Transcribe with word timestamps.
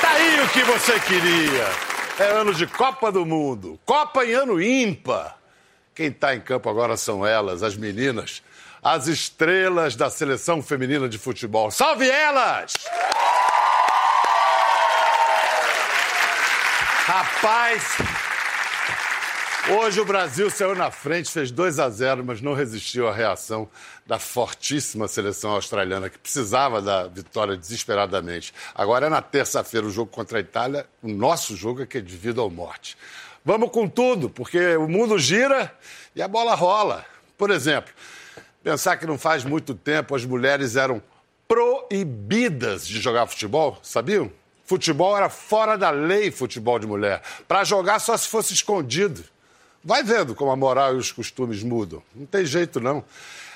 Tá 0.00 0.10
aí 0.10 0.40
o 0.40 0.48
que 0.48 0.62
você 0.64 1.00
queria. 1.00 1.92
É 2.18 2.30
ano 2.32 2.54
de 2.54 2.66
Copa 2.66 3.10
do 3.10 3.24
Mundo. 3.24 3.80
Copa 3.84 4.24
em 4.24 4.32
ano 4.32 4.60
ímpar. 4.60 5.38
Quem 5.94 6.08
está 6.08 6.34
em 6.34 6.40
campo 6.40 6.70
agora 6.70 6.96
são 6.96 7.26
elas, 7.26 7.62
as 7.62 7.76
meninas, 7.76 8.42
as 8.82 9.06
estrelas 9.06 9.94
da 9.94 10.08
seleção 10.08 10.62
feminina 10.62 11.08
de 11.08 11.18
futebol. 11.18 11.70
Salve 11.70 12.08
elas! 12.08 12.72
Rapaz, 17.04 17.82
hoje 19.70 20.00
o 20.00 20.04
Brasil 20.04 20.50
saiu 20.50 20.74
na 20.74 20.90
frente, 20.90 21.30
fez 21.30 21.50
2 21.50 21.78
a 21.78 21.88
0, 21.88 22.24
mas 22.24 22.40
não 22.40 22.54
resistiu 22.54 23.08
à 23.08 23.12
reação 23.12 23.68
da 24.06 24.18
fortíssima 24.18 25.06
seleção 25.06 25.52
australiana, 25.52 26.10
que 26.10 26.18
precisava 26.18 26.82
da 26.82 27.06
vitória 27.06 27.56
desesperadamente. 27.56 28.52
Agora 28.74 29.06
é 29.06 29.08
na 29.08 29.22
terça-feira 29.22 29.86
o 29.86 29.90
jogo 29.90 30.10
contra 30.10 30.38
a 30.38 30.40
Itália, 30.40 30.86
o 31.02 31.08
nosso 31.08 31.56
jogo 31.56 31.82
é 31.82 31.86
que 31.86 31.98
é 31.98 32.00
de 32.00 32.16
vida 32.16 32.42
ou 32.42 32.50
morte. 32.50 32.96
Vamos 33.44 33.70
com 33.70 33.88
tudo, 33.88 34.30
porque 34.30 34.76
o 34.76 34.88
mundo 34.88 35.18
gira 35.18 35.76
e 36.14 36.22
a 36.22 36.28
bola 36.28 36.54
rola. 36.54 37.04
Por 37.36 37.50
exemplo, 37.50 37.92
pensar 38.62 38.96
que 38.96 39.06
não 39.06 39.18
faz 39.18 39.44
muito 39.44 39.74
tempo 39.74 40.14
as 40.14 40.24
mulheres 40.24 40.76
eram 40.76 41.02
proibidas 41.48 42.86
de 42.86 43.00
jogar 43.00 43.26
futebol, 43.26 43.78
sabiam? 43.82 44.30
Futebol 44.64 45.16
era 45.16 45.28
fora 45.28 45.76
da 45.76 45.90
lei, 45.90 46.30
futebol 46.30 46.78
de 46.78 46.86
mulher. 46.86 47.20
Para 47.46 47.64
jogar 47.64 47.98
só 47.98 48.16
se 48.16 48.28
fosse 48.28 48.54
escondido. 48.54 49.24
Vai 49.84 50.02
vendo 50.02 50.34
como 50.34 50.50
a 50.50 50.56
moral 50.56 50.94
e 50.94 50.98
os 50.98 51.10
costumes 51.10 51.62
mudam. 51.62 52.02
Não 52.14 52.26
tem 52.26 52.44
jeito, 52.44 52.80
não. 52.80 53.04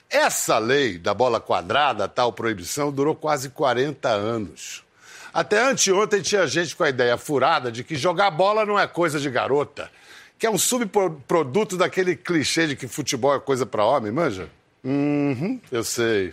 Essa 0.08 0.58
lei 0.58 0.98
da 0.98 1.12
bola 1.12 1.40
quadrada, 1.40 2.08
tal 2.08 2.32
proibição, 2.32 2.92
durou 2.92 3.14
quase 3.14 3.50
40 3.50 4.08
anos. 4.08 4.84
Até 5.32 5.60
anteontem 5.60 6.22
tinha 6.22 6.46
gente 6.46 6.74
com 6.74 6.82
a 6.82 6.88
ideia 6.88 7.16
furada 7.18 7.70
de 7.70 7.84
que 7.84 7.94
jogar 7.96 8.30
bola 8.30 8.64
não 8.64 8.78
é 8.78 8.86
coisa 8.86 9.20
de 9.20 9.28
garota, 9.28 9.90
que 10.38 10.46
é 10.46 10.50
um 10.50 10.56
subproduto 10.56 11.76
daquele 11.76 12.16
clichê 12.16 12.68
de 12.68 12.76
que 12.76 12.88
futebol 12.88 13.34
é 13.34 13.40
coisa 13.40 13.66
para 13.66 13.84
homem, 13.84 14.10
manja? 14.10 14.48
Uhum, 14.82 15.60
eu 15.70 15.84
sei. 15.84 16.32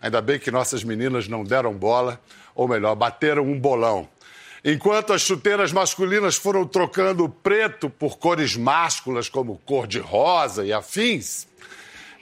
Ainda 0.00 0.20
bem 0.20 0.38
que 0.38 0.50
nossas 0.50 0.84
meninas 0.84 1.26
não 1.26 1.42
deram 1.42 1.72
bola, 1.72 2.20
ou 2.54 2.68
melhor, 2.68 2.94
bateram 2.94 3.44
um 3.44 3.58
bolão. 3.58 4.08
Enquanto 4.64 5.12
as 5.12 5.22
chuteiras 5.22 5.72
masculinas 5.72 6.36
foram 6.36 6.64
trocando 6.64 7.28
preto 7.28 7.90
por 7.90 8.16
cores 8.16 8.56
másculas 8.56 9.28
como 9.28 9.58
cor 9.66 9.88
de 9.88 9.98
rosa 9.98 10.64
e 10.64 10.72
afins, 10.72 11.48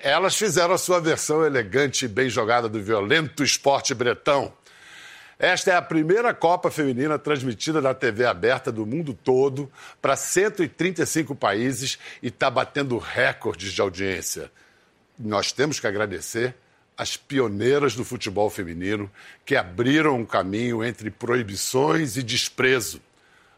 elas 0.01 0.35
fizeram 0.35 0.73
a 0.73 0.79
sua 0.79 1.01
versão 1.01 1.45
elegante 1.45 2.07
e 2.07 2.09
bem 2.09 2.31
jogada 2.31 2.67
do 2.67 2.83
violento 2.83 3.45
esporte 3.45 3.95
bretão. 3.95 4.51
Esta 5.39 5.73
é 5.73 5.77
a 5.77 5.83
primeira 5.83 6.33
Copa 6.33 6.71
Feminina 6.71 7.19
transmitida 7.19 7.81
na 7.81 7.93
TV 7.93 8.25
aberta 8.25 8.73
do 8.73 8.87
mundo 8.87 9.13
todo 9.13 9.71
para 10.01 10.17
135 10.17 11.35
países 11.35 11.99
e 12.23 12.29
está 12.29 12.49
batendo 12.51 12.97
recordes 12.97 13.73
de 13.73 13.81
audiência. 13.83 14.51
Nós 15.19 15.53
temos 15.53 15.79
que 15.79 15.87
agradecer 15.87 16.55
as 16.97 17.17
pioneiras 17.17 17.95
do 17.95 18.05
futebol 18.05 18.51
feminino 18.51 19.11
que 19.45 19.57
abriram 19.57 20.17
um 20.17 20.27
caminho 20.27 20.85
entre 20.85 21.11
proibições 21.11 22.17
e 22.17 22.23
desprezo. 22.23 23.01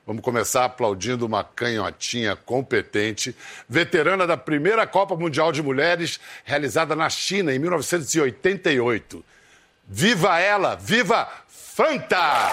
Vamos 0.06 0.22
começar 0.22 0.64
aplaudindo 0.64 1.24
uma 1.24 1.44
canhotinha 1.44 2.34
competente, 2.34 3.36
veterana 3.69 4.27
da 4.27 4.36
primeira 4.36 4.86
Copa 4.86 5.14
Mundial 5.14 5.52
de 5.52 5.62
Mulheres, 5.62 6.19
realizada 6.44 6.97
na 6.97 7.08
China 7.08 7.55
em 7.55 7.58
1988. 7.58 9.24
Viva 9.89 10.41
ela! 10.41 10.74
Viva 10.74 11.28
Fanta! 11.46 12.51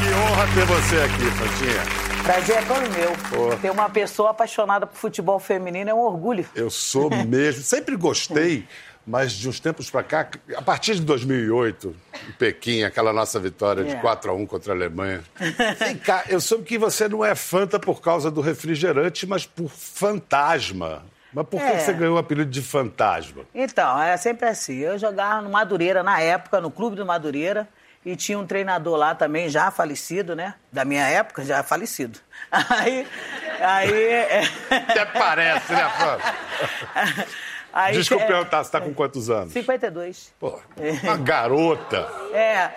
Que 0.00 0.14
honra 0.14 0.46
ter 0.54 0.64
você 0.64 0.96
aqui, 0.96 1.30
Fantinha. 1.36 2.09
Prazer 2.24 2.56
é 2.58 2.62
todo 2.62 2.80
meu. 2.90 3.12
Pô. 3.30 3.56
Ter 3.56 3.70
uma 3.70 3.88
pessoa 3.88 4.30
apaixonada 4.30 4.86
por 4.86 4.96
futebol 4.96 5.38
feminino 5.40 5.90
é 5.90 5.94
um 5.94 5.98
orgulho. 6.00 6.46
Eu 6.54 6.70
sou 6.70 7.10
mesmo. 7.10 7.62
Sempre 7.62 7.96
gostei, 7.96 8.66
mas 9.06 9.32
de 9.32 9.48
uns 9.48 9.58
tempos 9.58 9.90
pra 9.90 10.02
cá, 10.02 10.28
a 10.56 10.62
partir 10.62 10.94
de 10.94 11.00
2008, 11.02 11.94
em 12.28 12.32
Pequim, 12.32 12.82
aquela 12.84 13.12
nossa 13.12 13.40
vitória 13.40 13.82
de 13.84 13.92
É. 13.92 13.96
4 13.96 14.30
a 14.30 14.34
1 14.34 14.46
contra 14.46 14.72
a 14.72 14.76
Alemanha. 14.76 15.22
Vem 15.78 15.96
cá, 15.96 16.24
eu 16.28 16.40
soube 16.40 16.64
que 16.64 16.78
você 16.78 17.08
não 17.08 17.24
é 17.24 17.34
Fanta 17.34 17.78
por 17.80 18.00
causa 18.00 18.30
do 18.30 18.40
refrigerante, 18.40 19.26
mas 19.26 19.44
por 19.46 19.68
fantasma. 19.68 21.02
Mas 21.32 21.46
por 21.46 21.60
que 21.60 21.66
É. 21.66 21.78
você 21.78 21.92
ganhou 21.92 22.16
o 22.16 22.18
apelido 22.18 22.50
de 22.50 22.60
fantasma? 22.62 23.42
Então, 23.54 24.00
é 24.00 24.16
sempre 24.16 24.48
assim. 24.48 24.76
Eu 24.78 24.98
jogava 24.98 25.40
no 25.42 25.50
Madureira 25.50 26.02
na 26.02 26.20
época, 26.20 26.60
no 26.60 26.70
clube 26.70 26.96
do 26.96 27.06
Madureira, 27.06 27.68
e 28.04 28.16
tinha 28.16 28.38
um 28.38 28.46
treinador 28.46 28.96
lá 28.96 29.14
também, 29.14 29.48
já 29.48 29.70
falecido, 29.70 30.34
né? 30.34 30.54
Da 30.72 30.84
minha 30.84 31.06
época, 31.06 31.44
já 31.44 31.62
falecido. 31.62 32.18
Aí. 32.50 33.06
Aí. 33.60 34.04
é- 34.04 34.42
Até 34.70 35.04
parece, 35.04 35.72
né, 35.72 35.90
Fanta? 35.90 36.34
aí 37.72 37.92
Desculpa 37.94 38.24
é, 38.24 38.26
perguntar, 38.26 38.64
você 38.64 38.70
tá 38.70 38.80
com 38.80 38.94
quantos 38.94 39.28
anos? 39.28 39.52
52. 39.52 40.32
Pô, 40.40 40.58
uma 41.02 41.16
garota. 41.18 42.08
É. 42.32 42.70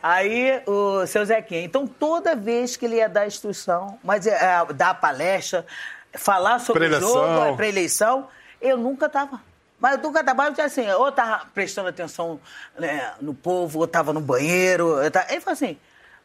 Aí, 0.00 0.62
o 0.66 1.06
seu 1.06 1.24
Zequinha. 1.24 1.62
Então, 1.62 1.86
toda 1.86 2.36
vez 2.36 2.76
que 2.76 2.84
ele 2.84 2.96
ia 2.96 3.08
dar 3.08 3.26
instrução, 3.26 3.98
mas 4.04 4.26
é, 4.26 4.32
é, 4.32 4.72
dar 4.72 4.94
palestra, 4.94 5.66
falar 6.12 6.58
sobre 6.58 6.86
o 6.86 7.00
jogo, 7.00 7.42
é, 7.42 7.56
pré-eleição, 7.56 8.28
eu 8.60 8.76
nunca 8.76 9.06
estava. 9.06 9.40
Mas 9.80 9.98
estava, 10.20 10.44
eu 10.46 10.54
tinha 10.54 10.66
assim, 10.66 10.88
ou 10.90 11.08
estava 11.08 11.46
prestando 11.52 11.88
atenção 11.88 12.40
né, 12.78 13.12
no 13.20 13.34
povo, 13.34 13.80
ou 13.80 13.84
estava 13.84 14.12
no 14.12 14.20
banheiro. 14.20 14.96
tava- 15.10 15.30
Ele 15.30 15.40
falou 15.40 15.52
assim, 15.54 15.76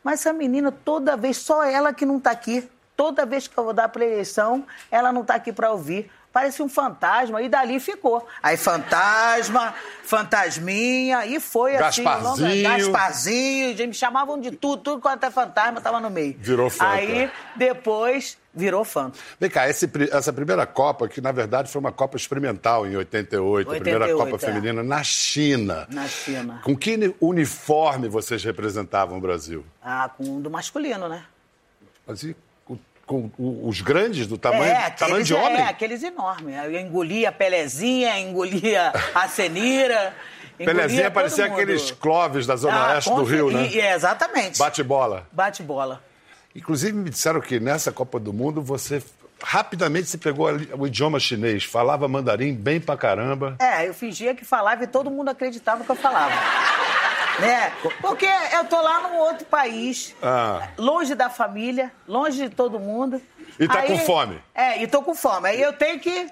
mas 0.04 0.22
essa 0.22 0.32
menina, 0.32 0.72
toda 0.72 1.18
vez, 1.18 1.38
só 1.38 1.64
ela 1.64 1.94
que 1.94 2.06
não 2.06 2.18
está 2.18 2.32
aqui. 2.32 2.70
Toda 2.96 3.26
vez 3.26 3.48
que 3.48 3.58
eu 3.58 3.64
vou 3.64 3.74
dar 3.74 3.86
a 3.86 3.90
pré-eleição, 3.90 4.66
ela 4.92 5.12
não 5.12 5.22
está 5.22 5.36
aqui 5.36 5.52
para 5.54 5.72
ouvir. 5.72 6.12
Parece 6.32 6.62
um 6.62 6.70
fantasma, 6.70 7.42
e 7.42 7.50
dali 7.50 7.80
ficou. 7.80 8.26
Aí 8.44 8.56
fantasma, 8.56 9.74
fantasminha, 10.04 11.26
e 11.26 11.40
foi 11.40 11.76
assim. 11.76 12.04
Gasparzinho. 12.04 12.48
longa- 12.64 12.78
Gasparzinho, 12.78 13.70
gente, 13.78 13.88
me 13.88 13.94
chamavam 13.94 14.40
de 14.40 14.52
tudo, 14.52 14.82
tudo 14.84 15.02
quanto 15.02 15.24
é 15.26 15.32
fantasma 15.32 15.80
estava 15.80 16.00
no 16.00 16.10
meio. 16.10 16.36
Virou 16.40 16.70
Fanta. 16.70 16.92
Aí, 16.92 17.32
depois, 17.56 18.38
virou 18.54 18.84
fanta. 18.86 19.18
Vem 19.40 19.50
cá, 19.50 19.68
esse 19.70 19.90
essa 20.12 20.32
primeira 20.32 20.66
Copa, 20.66 21.08
que 21.08 21.20
na 21.20 21.32
verdade 21.32 21.72
foi 21.72 21.80
uma 21.80 21.92
Copa 21.92 22.16
experimental 22.16 22.86
em 22.86 22.96
88, 22.96 23.68
a 23.68 23.76
primeira 23.76 24.06
88, 24.06 24.32
Copa 24.32 24.36
é. 24.46 24.54
feminina 24.54 24.84
na 24.84 25.04
China. 25.04 25.88
Na 25.90 26.08
China. 26.08 26.62
Com 26.64 26.76
que 26.78 26.94
uni- 26.94 27.16
uniforme 27.20 28.08
vocês 28.08 28.44
representavam 28.44 29.18
o 29.18 29.22
Brasil? 29.22 29.66
Ah, 29.82 30.10
com 30.16 30.38
o 30.38 30.40
do 30.40 30.50
masculino, 30.50 31.10
né? 31.10 31.24
Assim, 32.08 32.36
com, 33.10 33.32
os 33.68 33.82
grandes 33.82 34.28
do 34.28 34.38
tamanho, 34.38 34.66
é, 34.66 34.90
tamanho 34.92 35.16
aqueles, 35.16 35.28
de 35.28 35.34
homem? 35.34 35.58
É, 35.58 35.64
aqueles 35.64 36.04
enormes. 36.04 36.56
Eu 36.64 36.80
engolia 36.80 37.30
a 37.30 37.32
Pelezinha, 37.32 38.20
engolia 38.20 38.94
a 39.16 39.28
Cenira. 39.28 40.14
Pelezinha 40.60 41.10
parecia 41.10 41.46
mundo. 41.46 41.54
aqueles 41.54 41.90
Clóvis 41.90 42.46
da 42.46 42.56
Zona 42.56 42.78
Ah, 42.78 42.94
Oeste 42.94 43.10
do 43.10 43.24
Rio, 43.24 43.50
né? 43.50 43.68
e- 43.72 43.80
é, 43.82 43.96
exatamente. 43.96 44.60
Bate 44.60 44.84
bola. 44.84 45.26
Bate 45.32 45.64
bola. 45.64 46.04
Inclusive 46.56 46.94
me 46.94 47.10
disseram 47.10 47.42
que 47.42 47.60
nessa 47.60 47.92
Copa 47.92 48.20
do 48.20 48.32
Mundo 48.32 48.62
você 48.62 49.02
rapidamente 49.42 50.08
se 50.08 50.18
pegou 50.20 50.48
o 50.78 50.86
idioma 50.86 51.20
chinês, 51.20 51.64
falava 51.64 52.08
mandarim 52.08 52.54
bem 52.54 52.80
pra 52.80 52.96
caramba. 52.96 53.56
É, 53.60 53.88
eu 53.88 53.94
fingia 53.94 54.36
que 54.36 54.46
falava 54.46 54.84
e 54.84 54.88
todo 54.88 55.10
mundo 55.10 55.30
acreditava 55.30 55.84
que 55.84 55.90
eu 55.90 55.96
falava. 55.96 56.34
Né? 57.40 57.72
Porque 58.02 58.28
eu 58.54 58.66
tô 58.66 58.80
lá 58.82 59.02
num 59.08 59.18
outro 59.18 59.46
país, 59.46 60.16
Ah. 60.22 60.68
longe 60.78 61.16
da 61.16 61.30
família, 61.30 61.92
longe 62.08 62.48
de 62.48 62.56
todo 62.56 62.80
mundo. 62.80 63.22
E 63.60 63.68
tá 63.68 63.84
com 63.84 63.98
fome. 64.00 64.42
É, 64.56 64.82
e 64.82 64.88
tô 64.88 65.02
com 65.02 65.14
fome. 65.14 65.50
Aí 65.50 65.62
eu 65.62 65.74
tenho 65.74 66.00
que 66.00 66.30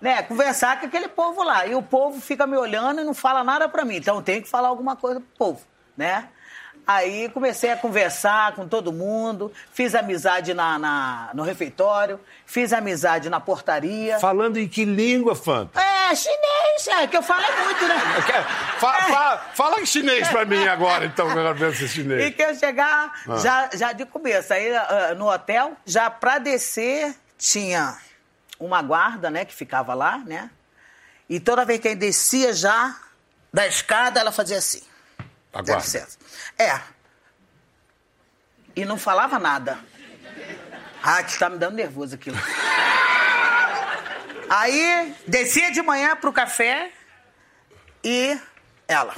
né, 0.00 0.22
conversar 0.22 0.80
com 0.80 0.86
aquele 0.86 1.08
povo 1.08 1.42
lá. 1.42 1.66
E 1.66 1.74
o 1.74 1.82
povo 1.82 2.20
fica 2.20 2.46
me 2.46 2.56
olhando 2.56 3.00
e 3.00 3.04
não 3.04 3.12
fala 3.14 3.42
nada 3.44 3.68
pra 3.68 3.84
mim. 3.84 3.96
Então 3.96 4.16
eu 4.16 4.22
tenho 4.22 4.42
que 4.42 4.48
falar 4.48 4.68
alguma 4.68 4.96
coisa 4.96 5.20
pro 5.20 5.28
povo, 5.36 5.60
né? 5.96 6.28
Aí 6.86 7.28
comecei 7.28 7.70
a 7.70 7.76
conversar 7.76 8.54
com 8.56 8.66
todo 8.66 8.92
mundo, 8.92 9.52
fiz 9.72 9.94
amizade 9.94 10.54
na, 10.54 10.78
na- 10.78 11.30
no 11.34 11.42
refeitório, 11.42 12.18
fiz 12.46 12.72
amizade 12.72 13.28
na 13.28 13.38
portaria. 13.38 14.18
Falando 14.18 14.56
em 14.56 14.66
que 14.66 14.84
língua, 14.84 15.36
Fanta? 15.36 15.80
É, 15.80 15.89
chinês, 16.14 16.86
é, 16.88 17.06
que 17.06 17.16
eu 17.16 17.22
falo 17.22 17.42
é 17.44 17.64
muito, 17.64 17.86
né? 17.88 17.94
Quer- 18.26 18.44
fa- 18.78 19.02
fa- 19.02 19.38
fala 19.54 19.80
em 19.80 19.86
chinês 19.86 20.28
pra 20.28 20.44
mim 20.44 20.66
agora, 20.68 21.04
então, 21.06 21.26
que 21.26 21.32
eu 21.38 21.42
quero 21.42 21.54
ver 21.54 21.72
esse 21.72 21.84
E 21.84 21.88
chinês. 21.88 22.34
que 22.34 22.42
eu 22.42 22.54
chegar 22.54 23.12
já, 23.42 23.70
já 23.72 23.92
de 23.92 24.04
começo. 24.06 24.52
Aí 24.52 24.74
ah, 24.76 25.14
no 25.16 25.30
hotel, 25.30 25.76
já 25.86 26.10
pra 26.10 26.38
descer, 26.38 27.14
tinha 27.38 27.96
uma 28.58 28.82
guarda, 28.82 29.30
né, 29.30 29.44
que 29.44 29.54
ficava 29.54 29.94
lá, 29.94 30.18
né? 30.18 30.50
E 31.28 31.38
toda 31.40 31.64
vez 31.64 31.80
que 31.80 31.88
ele 31.88 31.96
descia 31.96 32.52
já 32.52 32.94
da 33.52 33.66
escada, 33.66 34.20
ela 34.20 34.32
fazia 34.32 34.58
assim. 34.58 34.82
A 35.52 35.62
guarda. 35.62 36.06
É. 36.58 36.80
E 38.76 38.84
não 38.84 38.96
falava 38.98 39.38
nada. 39.38 39.78
Ah, 41.02 41.22
que 41.22 41.38
tá 41.38 41.48
me 41.48 41.58
dando 41.58 41.74
nervoso 41.76 42.14
aquilo. 42.14 42.36
Aí, 44.52 45.14
descia 45.28 45.70
de 45.70 45.80
manhã 45.80 46.16
pro 46.16 46.32
café 46.32 46.90
e 48.02 48.36
ela. 48.88 49.14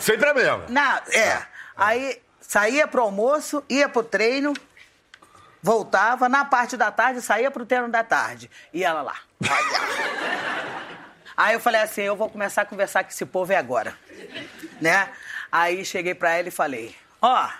Sempre 0.00 0.30
a 0.30 0.32
mesma. 0.32 0.64
Na, 0.70 1.02
é. 1.12 1.42
Aí 1.76 2.18
saía 2.40 2.88
pro 2.88 3.02
almoço, 3.02 3.62
ia 3.68 3.86
pro 3.86 4.02
treino, 4.02 4.54
voltava, 5.62 6.30
na 6.30 6.46
parte 6.46 6.78
da 6.78 6.90
tarde, 6.90 7.20
saía 7.20 7.50
pro 7.50 7.66
treino 7.66 7.90
da 7.90 8.02
tarde. 8.02 8.50
E 8.72 8.82
ela 8.82 9.02
lá. 9.02 9.16
Aí 11.36 11.52
eu 11.52 11.60
falei 11.60 11.82
assim, 11.82 12.00
eu 12.00 12.16
vou 12.16 12.30
começar 12.30 12.62
a 12.62 12.66
conversar 12.66 13.04
com 13.04 13.10
esse 13.10 13.26
povo 13.26 13.52
é 13.52 13.56
agora. 13.56 13.94
Né? 14.80 15.10
Aí 15.52 15.84
cheguei 15.84 16.14
pra 16.14 16.32
ela 16.32 16.48
e 16.48 16.50
falei, 16.50 16.96
ó, 17.20 17.46
oh, 17.46 17.50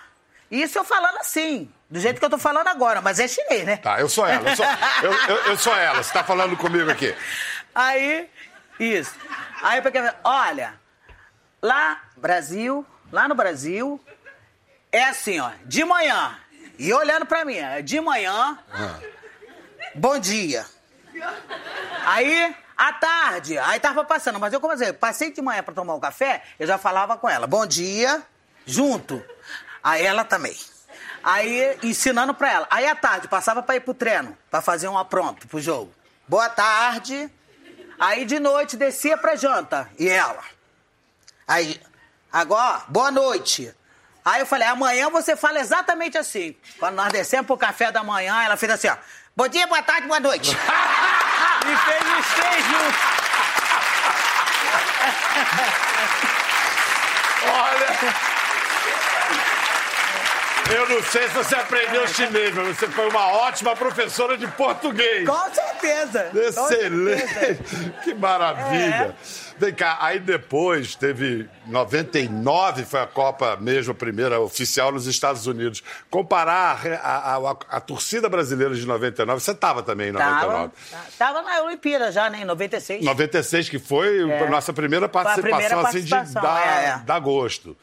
isso 0.49 0.79
eu 0.79 0.83
falando 0.83 1.17
assim, 1.17 1.71
do 1.89 1.99
jeito 1.99 2.19
que 2.19 2.25
eu 2.25 2.29
tô 2.29 2.37
falando 2.37 2.67
agora, 2.67 3.01
mas 3.01 3.19
é 3.19 3.27
chinês, 3.27 3.65
né? 3.65 3.77
Tá, 3.77 3.99
eu 3.99 4.07
sou 4.07 4.27
ela, 4.27 4.49
eu 4.49 4.55
sou, 4.55 4.65
eu, 5.01 5.11
eu, 5.11 5.35
eu 5.45 5.57
sou 5.57 5.75
ela, 5.75 6.03
você 6.03 6.13
tá 6.13 6.23
falando 6.23 6.55
comigo 6.55 6.89
aqui. 6.89 7.15
Aí, 7.73 8.29
isso. 8.79 9.15
Aí, 9.61 9.81
porque, 9.81 9.99
olha, 10.23 10.75
lá, 11.61 12.01
Brasil, 12.15 12.85
lá 13.11 13.27
no 13.27 13.33
Brasil, 13.33 13.99
é 14.91 15.03
assim, 15.05 15.39
ó, 15.39 15.51
de 15.65 15.83
manhã, 15.83 16.37
e 16.77 16.93
olhando 16.93 17.25
pra 17.25 17.43
mim, 17.43 17.57
é 17.57 17.81
de 17.81 17.99
manhã, 17.99 18.59
ah. 18.71 18.99
bom 19.95 20.19
dia. 20.19 20.65
Aí, 22.05 22.55
à 22.77 22.93
tarde, 22.93 23.57
aí 23.57 23.79
tava 23.79 24.05
passando, 24.05 24.39
mas 24.39 24.53
eu 24.53 24.61
dizer, 24.61 24.93
passei 24.93 25.31
de 25.31 25.41
manhã 25.41 25.63
pra 25.63 25.73
tomar 25.73 25.95
um 25.95 25.99
café, 25.99 26.43
eu 26.59 26.67
já 26.67 26.77
falava 26.77 27.17
com 27.17 27.27
ela, 27.27 27.47
bom 27.47 27.65
dia, 27.65 28.21
junto. 28.65 29.23
Aí 29.83 30.05
ela 30.05 30.23
também. 30.23 30.55
Aí 31.23 31.77
ensinando 31.83 32.33
pra 32.33 32.51
ela. 32.51 32.67
Aí 32.69 32.87
à 32.87 32.95
tarde, 32.95 33.27
passava 33.27 33.61
pra 33.61 33.75
ir 33.75 33.81
pro 33.81 33.93
treino, 33.93 34.37
pra 34.49 34.61
fazer 34.61 34.87
um 34.87 34.97
apronto 34.97 35.47
pro 35.47 35.59
jogo. 35.59 35.93
Boa 36.27 36.49
tarde. 36.49 37.29
Aí 37.99 38.23
de 38.25 38.39
noite 38.39 38.77
descia 38.77 39.17
pra 39.17 39.35
janta. 39.35 39.89
E 39.97 40.07
ela. 40.07 40.43
Aí, 41.47 41.81
agora, 42.31 42.83
boa 42.87 43.11
noite. 43.11 43.73
Aí 44.23 44.41
eu 44.41 44.45
falei, 44.45 44.67
amanhã 44.67 45.09
você 45.09 45.35
fala 45.35 45.59
exatamente 45.59 46.17
assim. 46.17 46.55
Quando 46.77 46.95
nós 46.95 47.11
descemos 47.11 47.47
pro 47.47 47.57
café 47.57 47.91
da 47.91 48.03
manhã, 48.03 48.43
ela 48.43 48.55
fez 48.55 48.71
assim, 48.71 48.87
ó. 48.87 48.95
Bom 49.35 49.47
dia, 49.47 49.65
boa 49.67 49.81
tarde, 49.81 50.07
boa 50.07 50.19
noite. 50.19 50.51
e 50.55 51.77
fez 51.77 52.03
os 52.19 52.33
três 52.35 52.65
juntos. 52.65 53.19
Olha. 57.51 58.28
Eu 60.71 60.87
não 60.87 61.01
sei 61.03 61.27
se 61.27 61.33
você 61.33 61.55
aprendeu 61.55 62.07
chinês, 62.07 62.53
mas 62.53 62.77
você 62.77 62.87
foi 62.87 63.09
uma 63.09 63.27
ótima 63.27 63.75
professora 63.75 64.37
de 64.37 64.47
português. 64.49 65.27
Com 65.27 65.53
certeza. 65.53 66.31
Excelente. 66.33 67.21
Com 67.21 67.27
certeza. 67.27 67.93
Que 68.03 68.13
maravilha. 68.13 69.15
É. 69.35 69.49
Vem 69.59 69.73
cá, 69.73 69.97
aí 69.99 70.19
depois 70.19 70.95
teve 70.95 71.49
99, 71.65 72.85
foi 72.85 73.01
a 73.01 73.07
Copa 73.07 73.57
mesmo, 73.57 73.91
a 73.91 73.95
primeira 73.95 74.39
oficial 74.39 74.89
nos 74.91 75.05
Estados 75.05 75.47
Unidos. 75.47 75.83
Comparar 76.09 76.79
a, 77.03 77.35
a, 77.35 77.35
a, 77.35 77.57
a 77.71 77.81
torcida 77.81 78.29
brasileira 78.29 78.73
de 78.73 78.85
99, 78.85 79.41
você 79.41 79.51
estava 79.51 79.83
também 79.83 80.09
em 80.09 80.11
99. 80.13 80.71
Estava 81.09 81.41
na 81.41 81.61
Olimpíada 81.63 82.09
já, 82.09 82.29
né, 82.29 82.41
em 82.41 82.45
96. 82.45 83.03
96, 83.03 83.67
que 83.67 83.79
foi 83.79 84.29
é. 84.29 84.43
a 84.43 84.49
nossa 84.49 84.71
primeira 84.71 85.09
participação, 85.09 85.51
a 85.51 85.57
primeira 85.57 85.81
participação 85.81 86.41
assim, 86.41 86.45
de 86.63 86.69
é, 86.69 86.89
é. 86.91 86.97
dar 87.05 87.19
gosto. 87.19 87.75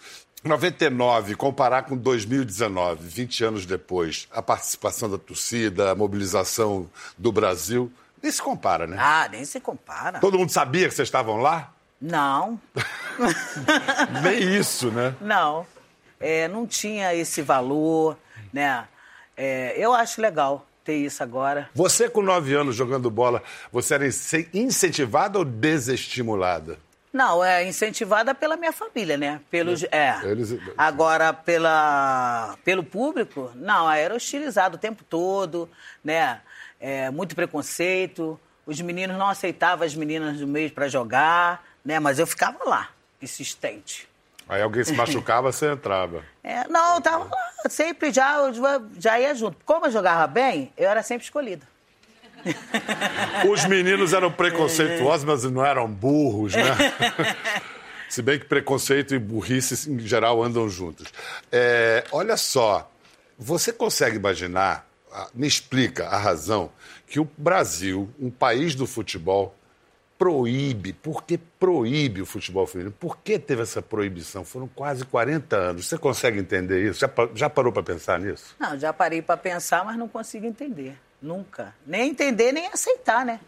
99, 0.47 1.35
comparar 1.35 1.83
com 1.83 1.97
2019, 1.97 3.07
20 3.09 3.45
anos 3.45 3.67
depois, 3.67 4.29
a 4.31 4.41
participação 4.41 5.11
da 5.11 5.19
torcida, 5.19 5.91
a 5.91 5.95
mobilização 5.95 6.89
do 7.17 7.31
Brasil, 7.31 7.93
nem 8.23 8.33
se 8.33 8.41
compara, 8.43 8.87
né? 8.87 8.97
Ah, 8.99 9.29
nem 9.31 9.45
se 9.45 9.61
compara. 9.61 10.19
Todo 10.19 10.39
mundo 10.39 10.51
sabia 10.51 10.89
que 10.89 10.95
vocês 10.95 11.09
estavam 11.09 11.37
lá? 11.37 11.73
Não. 12.01 12.61
nem 14.23 14.57
isso, 14.57 14.91
né? 14.91 15.15
Não. 15.21 15.67
É, 16.19 16.49
não 16.49 16.67
tinha 16.67 17.15
esse 17.15 17.43
valor, 17.43 18.17
né? 18.53 18.87
É, 19.37 19.75
eu 19.77 19.93
acho 19.93 20.21
legal 20.21 20.67
ter 20.85 20.97
isso 20.97 21.23
agora. 21.23 21.69
Você, 21.75 22.09
com 22.09 22.23
nove 22.23 22.55
anos 22.55 22.77
jogando 22.77 23.11
bola, 23.11 23.43
você 23.73 23.95
era 23.95 24.07
incentivada 24.55 25.39
ou 25.39 25.45
desestimulada? 25.45 26.79
Não, 27.17 27.43
é 27.43 27.67
incentivada 27.67 28.35
pela 28.35 28.59
minha 28.59 28.75
família, 28.75 29.17
né? 29.17 29.41
Pelos, 29.51 29.83
é. 29.85 30.21
Eles... 30.23 30.55
Agora, 30.77 31.33
pela, 31.33 32.59
pelo 32.63 32.85
público, 32.85 33.51
não, 33.55 33.91
era 33.91 34.15
hostilizado 34.15 34.77
o 34.77 34.79
tempo 34.79 35.03
todo, 35.03 35.67
né? 36.05 36.43
É, 36.79 37.09
muito 37.11 37.35
preconceito. 37.35 38.39
Os 38.67 38.79
meninos 38.83 39.17
não 39.17 39.29
aceitavam 39.29 39.87
as 39.87 39.95
meninas 39.95 40.37
do 40.39 40.47
meio 40.47 40.71
para 40.71 40.89
jogar, 40.89 41.65
né? 41.83 41.99
Mas 41.99 42.19
eu 42.19 42.27
ficava 42.27 42.63
lá, 42.67 42.91
insistente. 43.23 44.07
Aí 44.47 44.61
alguém 44.61 44.85
se 44.85 44.93
machucava, 44.93 45.51
você 45.51 45.73
entrava. 45.73 46.23
É, 46.45 46.69
não, 46.69 46.95
eu 46.95 47.01
tava 47.01 47.25
lá, 47.25 47.69
sempre 47.69 48.13
já, 48.13 48.37
já 48.97 49.19
ia 49.19 49.35
junto. 49.35 49.57
Como 49.65 49.87
eu 49.87 49.91
jogava 49.91 50.29
bem, 50.29 50.73
eu 50.77 50.89
era 50.89 51.03
sempre 51.03 51.25
escolhida. 51.25 51.67
Os 53.51 53.65
meninos 53.67 54.13
eram 54.13 54.31
preconceituosos, 54.31 55.25
mas 55.25 55.45
não 55.45 55.65
eram 55.65 55.89
burros, 55.89 56.55
né? 56.55 56.63
Se 58.09 58.23
bem 58.23 58.39
que 58.39 58.45
preconceito 58.45 59.15
e 59.15 59.19
burrice, 59.19 59.91
em 59.91 59.99
geral, 60.01 60.43
andam 60.43 60.69
juntos. 60.69 61.09
É, 61.51 62.05
olha 62.13 62.37
só, 62.37 62.91
você 63.39 63.73
consegue 63.73 64.17
imaginar, 64.17 64.89
me 65.35 65.47
explica 65.47 66.07
a 66.07 66.17
razão, 66.17 66.71
que 67.07 67.19
o 67.21 67.29
Brasil, 67.37 68.09
um 68.19 68.31
país 68.31 68.75
do 68.75 68.87
futebol, 68.87 69.55
proíbe, 70.19 70.93
por 70.93 71.25
que 71.25 71.37
proíbe 71.37 72.23
o 72.23 72.27
futebol 72.27 72.67
feminino? 72.67 72.95
Por 72.99 73.19
que 73.19 73.39
teve 73.39 73.63
essa 73.63 73.83
proibição? 73.83 74.45
Foram 74.45 74.69
quase 74.69 75.05
40 75.05 75.57
anos. 75.57 75.87
Você 75.87 75.99
consegue 75.99 76.39
entender 76.39 76.89
isso? 76.89 77.01
Já, 77.01 77.11
já 77.35 77.51
parou 77.51 77.73
para 77.73 77.83
pensar 77.83 78.19
nisso? 78.19 78.55
Não, 78.59 78.79
já 78.79 78.93
parei 78.93 79.21
para 79.21 79.37
pensar, 79.37 79.85
mas 79.85 79.97
não 79.97 80.09
consigo 80.09 80.47
entender. 80.47 80.97
Nunca. 81.21 81.75
Nem 81.87 82.11
entender, 82.11 82.53
nem 82.53 82.67
aceitar, 82.67 83.25
né? 83.25 83.41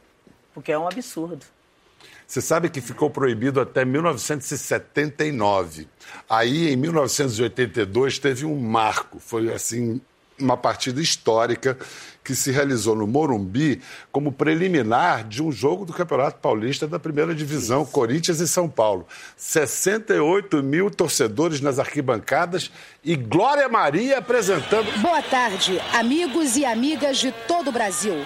Porque 0.54 0.72
é 0.72 0.78
um 0.78 0.86
absurdo. 0.86 1.44
Você 2.26 2.42
sabe 2.42 2.68
que 2.68 2.80
ficou 2.80 3.08
proibido 3.08 3.60
até 3.60 3.86
1979. 3.86 5.88
Aí, 6.28 6.70
em 6.70 6.76
1982, 6.76 8.18
teve 8.18 8.44
um 8.44 8.60
marco. 8.60 9.18
Foi, 9.18 9.52
assim, 9.52 10.00
uma 10.40 10.56
partida 10.56 11.00
histórica 11.00 11.76
que 12.22 12.34
se 12.34 12.50
realizou 12.50 12.94
no 12.94 13.06
Morumbi 13.06 13.80
como 14.12 14.30
preliminar 14.30 15.26
de 15.26 15.42
um 15.42 15.50
jogo 15.50 15.86
do 15.86 15.94
Campeonato 15.94 16.38
Paulista 16.40 16.86
da 16.86 16.98
primeira 16.98 17.34
divisão, 17.34 17.82
Isso. 17.82 17.92
Corinthians 17.92 18.40
e 18.40 18.46
São 18.46 18.68
Paulo. 18.68 19.06
68 19.36 20.62
mil 20.62 20.90
torcedores 20.90 21.60
nas 21.60 21.78
arquibancadas 21.78 22.70
e 23.02 23.16
Glória 23.16 23.68
Maria 23.68 24.18
apresentando. 24.18 24.92
Boa 25.00 25.22
tarde, 25.22 25.80
amigos 25.94 26.56
e 26.56 26.66
amigas 26.66 27.16
de 27.16 27.32
todo 27.46 27.68
o 27.68 27.72
Brasil. 27.72 28.16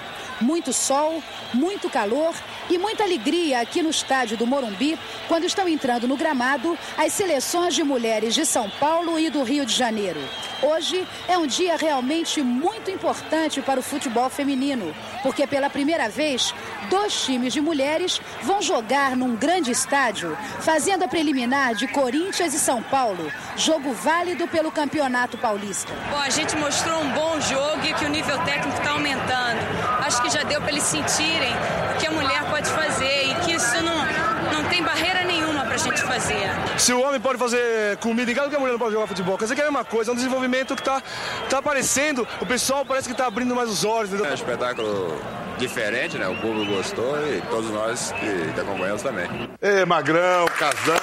Muito 0.40 0.72
sol, 0.72 1.22
muito 1.54 1.88
calor 1.88 2.34
e 2.70 2.78
muita 2.78 3.04
alegria 3.04 3.60
aqui 3.60 3.82
no 3.82 3.90
estádio 3.90 4.36
do 4.36 4.46
Morumbi 4.46 4.98
quando 5.28 5.44
estão 5.44 5.68
entrando 5.68 6.08
no 6.08 6.16
gramado 6.16 6.78
as 6.96 7.12
seleções 7.12 7.74
de 7.74 7.82
mulheres 7.82 8.34
de 8.34 8.46
São 8.46 8.68
Paulo 8.70 9.18
e 9.18 9.30
do 9.30 9.42
Rio 9.42 9.66
de 9.66 9.74
Janeiro. 9.74 10.20
Hoje 10.62 11.06
é 11.26 11.36
um 11.36 11.46
dia 11.46 11.76
realmente 11.76 12.40
muito 12.40 12.88
importante 12.88 13.60
para 13.60 13.80
o 13.80 13.82
futebol 13.82 14.30
feminino, 14.30 14.94
porque 15.20 15.44
pela 15.44 15.68
primeira 15.68 16.08
vez, 16.08 16.54
dois 16.88 17.24
times 17.24 17.52
de 17.52 17.60
mulheres 17.60 18.20
vão 18.42 18.62
jogar 18.62 19.16
num 19.16 19.34
grande 19.34 19.72
estádio, 19.72 20.38
fazendo 20.60 21.02
a 21.02 21.08
preliminar 21.08 21.74
de 21.74 21.88
Corinthians 21.88 22.54
e 22.54 22.60
São 22.60 22.80
Paulo, 22.80 23.30
jogo 23.56 23.92
válido 23.92 24.46
pelo 24.46 24.70
Campeonato 24.70 25.36
Paulista. 25.36 25.92
Bom, 26.10 26.18
a 26.18 26.30
gente 26.30 26.54
mostrou 26.54 27.00
um 27.00 27.10
bom 27.10 27.40
jogo 27.40 27.84
e 27.84 27.92
que 27.94 28.04
o 28.04 28.08
nível 28.08 28.38
técnico 28.44 28.78
está 28.78 28.92
aumentando. 28.92 29.58
Acho 30.04 30.21
que 30.22 30.30
já 30.30 30.42
deu 30.44 30.60
para 30.60 30.70
eles 30.70 30.84
sentirem 30.84 31.52
o 31.94 31.98
que 31.98 32.06
a 32.06 32.10
mulher 32.10 32.44
pode 32.48 32.68
fazer 32.70 33.24
e 33.30 33.34
que 33.36 33.52
isso 33.52 33.82
não, 33.82 34.04
não 34.52 34.68
tem 34.68 34.82
barreira 34.82 35.24
nenhuma 35.24 35.64
para 35.64 35.74
a 35.74 35.78
gente 35.78 36.00
fazer. 36.02 36.48
Se 36.78 36.92
o 36.92 37.00
homem 37.00 37.20
pode 37.20 37.38
fazer 37.38 37.96
comida 37.98 38.30
em 38.30 38.34
casa, 38.34 38.48
que 38.48 38.56
a 38.56 38.58
mulher 38.58 38.72
não 38.72 38.78
pode 38.78 38.92
jogar 38.94 39.06
futebol? 39.06 39.36
Quer 39.36 39.44
dizer 39.44 39.54
que 39.54 39.60
é 39.60 39.64
a 39.64 39.70
mesma 39.70 39.84
coisa, 39.84 40.10
é 40.10 40.12
um 40.12 40.16
desenvolvimento 40.16 40.74
que 40.74 40.80
está 40.80 41.02
tá 41.50 41.58
aparecendo, 41.58 42.26
o 42.40 42.46
pessoal 42.46 42.84
parece 42.84 43.08
que 43.08 43.12
está 43.12 43.26
abrindo 43.26 43.54
mais 43.54 43.68
os 43.68 43.84
olhos. 43.84 44.10
Entendeu? 44.10 44.26
É 44.26 44.30
um 44.30 44.34
espetáculo 44.34 45.20
diferente, 45.58 46.16
né? 46.18 46.28
O 46.28 46.36
público 46.36 46.72
gostou 46.72 47.16
e 47.28 47.40
todos 47.50 47.70
nós 47.70 48.12
que, 48.12 48.52
que 48.52 48.60
acompanhamos 48.60 49.02
também. 49.02 49.28
Ei, 49.60 49.84
Magrão, 49.84 50.46
Casão, 50.58 50.96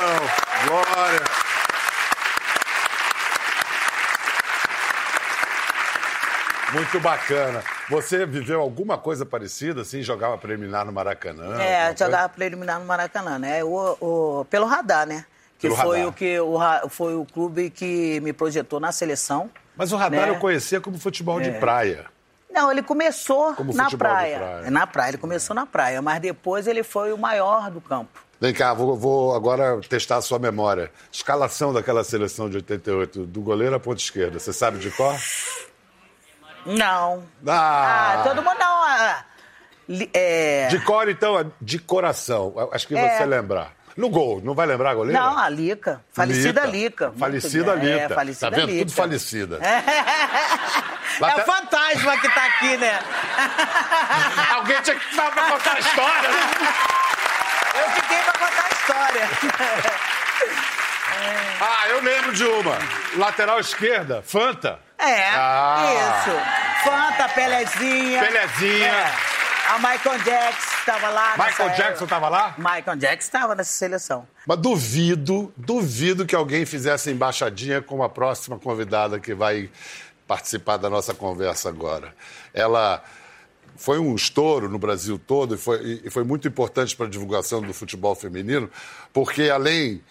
Glória. 0.65 1.58
Muito 6.73 6.99
bacana. 6.99 7.63
Você 7.89 8.25
viveu 8.25 8.61
alguma 8.61 8.97
coisa 8.97 9.25
parecida, 9.25 9.81
assim? 9.81 10.01
Jogava 10.03 10.37
preliminar 10.37 10.85
no 10.85 10.91
Maracanã? 10.91 11.59
É, 11.61 11.95
jogava 11.97 12.29
preliminar 12.29 12.79
no 12.79 12.85
Maracanã, 12.85 13.39
né? 13.39 13.63
O, 13.63 13.97
o, 13.99 14.45
pelo 14.45 14.65
radar, 14.65 15.07
né? 15.07 15.25
Que 15.57 15.67
pelo 15.67 15.75
foi 15.75 15.97
radar. 15.97 16.09
o 16.09 16.13
que 16.13 16.39
o, 16.39 16.89
foi 16.89 17.15
o 17.15 17.25
clube 17.25 17.69
que 17.69 18.19
me 18.21 18.31
projetou 18.31 18.79
na 18.79 18.91
seleção, 18.91 19.49
Mas 19.75 19.91
o 19.91 19.97
radar 19.97 20.27
né? 20.27 20.29
eu 20.29 20.39
conhecia 20.39 20.79
como 20.79 20.97
futebol 20.97 21.41
de 21.41 21.51
praia. 21.53 22.05
Não, 22.51 22.71
ele 22.71 22.81
começou 22.81 23.53
Como 23.53 23.73
na 23.73 23.89
praia. 23.89 24.37
praia. 24.37 24.71
Na 24.71 24.87
praia, 24.87 25.09
ele 25.11 25.17
começou 25.17 25.55
na 25.55 25.65
praia, 25.65 26.01
mas 26.01 26.19
depois 26.19 26.67
ele 26.67 26.83
foi 26.83 27.13
o 27.13 27.17
maior 27.17 27.69
do 27.69 27.79
campo. 27.79 28.19
Vem 28.41 28.53
cá, 28.53 28.73
vou, 28.73 28.95
vou 28.95 29.35
agora 29.35 29.79
testar 29.87 30.17
a 30.17 30.21
sua 30.21 30.39
memória. 30.39 30.91
Escalação 31.11 31.73
daquela 31.73 32.03
seleção 32.03 32.49
de 32.49 32.55
88, 32.57 33.25
do 33.25 33.41
goleiro 33.41 33.75
à 33.75 33.79
ponta 33.79 34.01
esquerda. 34.01 34.39
Você 34.39 34.53
sabe 34.53 34.79
de 34.79 34.89
cor? 34.91 35.15
Não. 36.65 37.23
Ah, 37.47 38.13
Ah, 38.19 38.23
todo 38.23 38.41
mundo 38.43 38.57
não. 38.59 38.83
ah, 38.83 39.23
li- 39.87 40.09
é... 40.13 40.67
De 40.67 40.79
cor, 40.79 41.07
então, 41.09 41.39
é 41.39 41.45
de 41.61 41.79
coração. 41.79 42.53
Acho 42.71 42.87
que 42.87 42.95
É. 42.97 43.17
você 43.17 43.25
lembrar. 43.25 43.71
No 43.97 44.09
gol, 44.09 44.39
não 44.41 44.53
vai 44.55 44.65
lembrar 44.65 44.91
a 44.91 44.93
goleira? 44.95 45.19
Não, 45.19 45.37
a 45.37 45.49
Lica. 45.49 46.01
Falecida 46.13 46.65
Lica. 46.65 47.07
Muito 47.07 47.19
Falecida. 47.19 47.73
Lita. 47.75 47.87
É, 48.03 48.09
falecida 48.09 48.49
Tá 48.51 48.55
vendo? 48.55 48.69
Lica. 48.69 48.85
Tudo 48.85 48.95
falecida. 48.95 49.59
É 51.19 51.21
Lá 51.21 51.33
o 51.33 51.35
tá- 51.35 51.43
fantasma 51.43 52.17
que 52.21 52.29
tá 52.29 52.45
aqui, 52.45 52.77
né? 52.77 52.99
Alguém 54.55 54.81
tinha 54.83 54.95
que 54.95 55.15
falar 55.15 55.31
pra 55.31 55.43
contar 55.51 55.75
a 55.75 55.79
história, 55.79 56.29
né? 56.29 56.39
Eu 57.83 57.89
fiquei 57.91 58.17
pra 58.19 58.33
contar 58.33 58.65
a 58.65 58.69
história. 58.73 59.29
Ah, 61.61 61.89
eu 61.89 62.01
lembro 62.01 62.31
de 62.33 62.43
uma. 62.45 62.77
Lateral 63.17 63.59
esquerda, 63.59 64.23
Fanta. 64.25 64.79
É, 64.99 65.29
Ah. 65.31 66.23
isso. 66.25 66.83
Fanta, 66.83 67.29
Pelezinha. 67.29 68.21
Pelezinha. 68.25 68.87
É. 68.87 69.11
A 69.69 69.77
Michael 69.77 70.17
Jackson 70.23 70.79
estava 70.79 71.09
lá. 71.09 71.35
Michael. 71.37 71.69
Jackson 71.75 72.07
tava 72.07 72.27
lá? 72.27 72.55
Michael 72.57 72.97
Jackson 72.97 73.27
estava 73.27 73.53
nessa 73.55 73.71
seleção. 73.71 74.27
Mas 74.47 74.57
duvido, 74.57 75.53
duvido 75.55 76.25
que 76.25 76.35
alguém 76.35 76.65
fizesse 76.65 77.11
embaixadinha 77.11 77.79
com 77.81 78.01
a 78.01 78.09
próxima 78.09 78.57
convidada 78.57 79.19
que 79.19 79.33
vai 79.35 79.69
participar 80.27 80.77
da 80.77 80.89
nossa 80.89 81.13
conversa 81.13 81.69
agora. 81.69 82.15
Ela 82.51 83.03
foi 83.77 83.99
um 83.99 84.15
estouro 84.15 84.67
no 84.67 84.79
Brasil 84.79 85.19
todo 85.19 85.53
e 85.53 85.57
foi, 85.57 86.01
e 86.03 86.09
foi 86.09 86.23
muito 86.23 86.47
importante 86.47 86.95
para 86.95 87.05
a 87.05 87.09
divulgação 87.09 87.61
do 87.61 87.73
futebol 87.73 88.15
feminino, 88.15 88.69
porque 89.13 89.49
além 89.51 90.03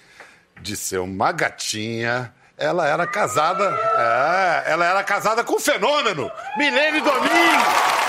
de 0.60 0.76
ser 0.76 0.98
uma 0.98 1.32
gatinha, 1.32 2.32
ela 2.58 2.88
era 2.88 3.06
casada, 3.06 3.64
é, 3.96 4.72
ela 4.72 4.84
era 4.84 5.04
casada 5.04 5.44
com 5.44 5.54
o 5.54 5.60
fenômeno, 5.60 6.30
Milene 6.56 7.00
Domingo. 7.00 8.07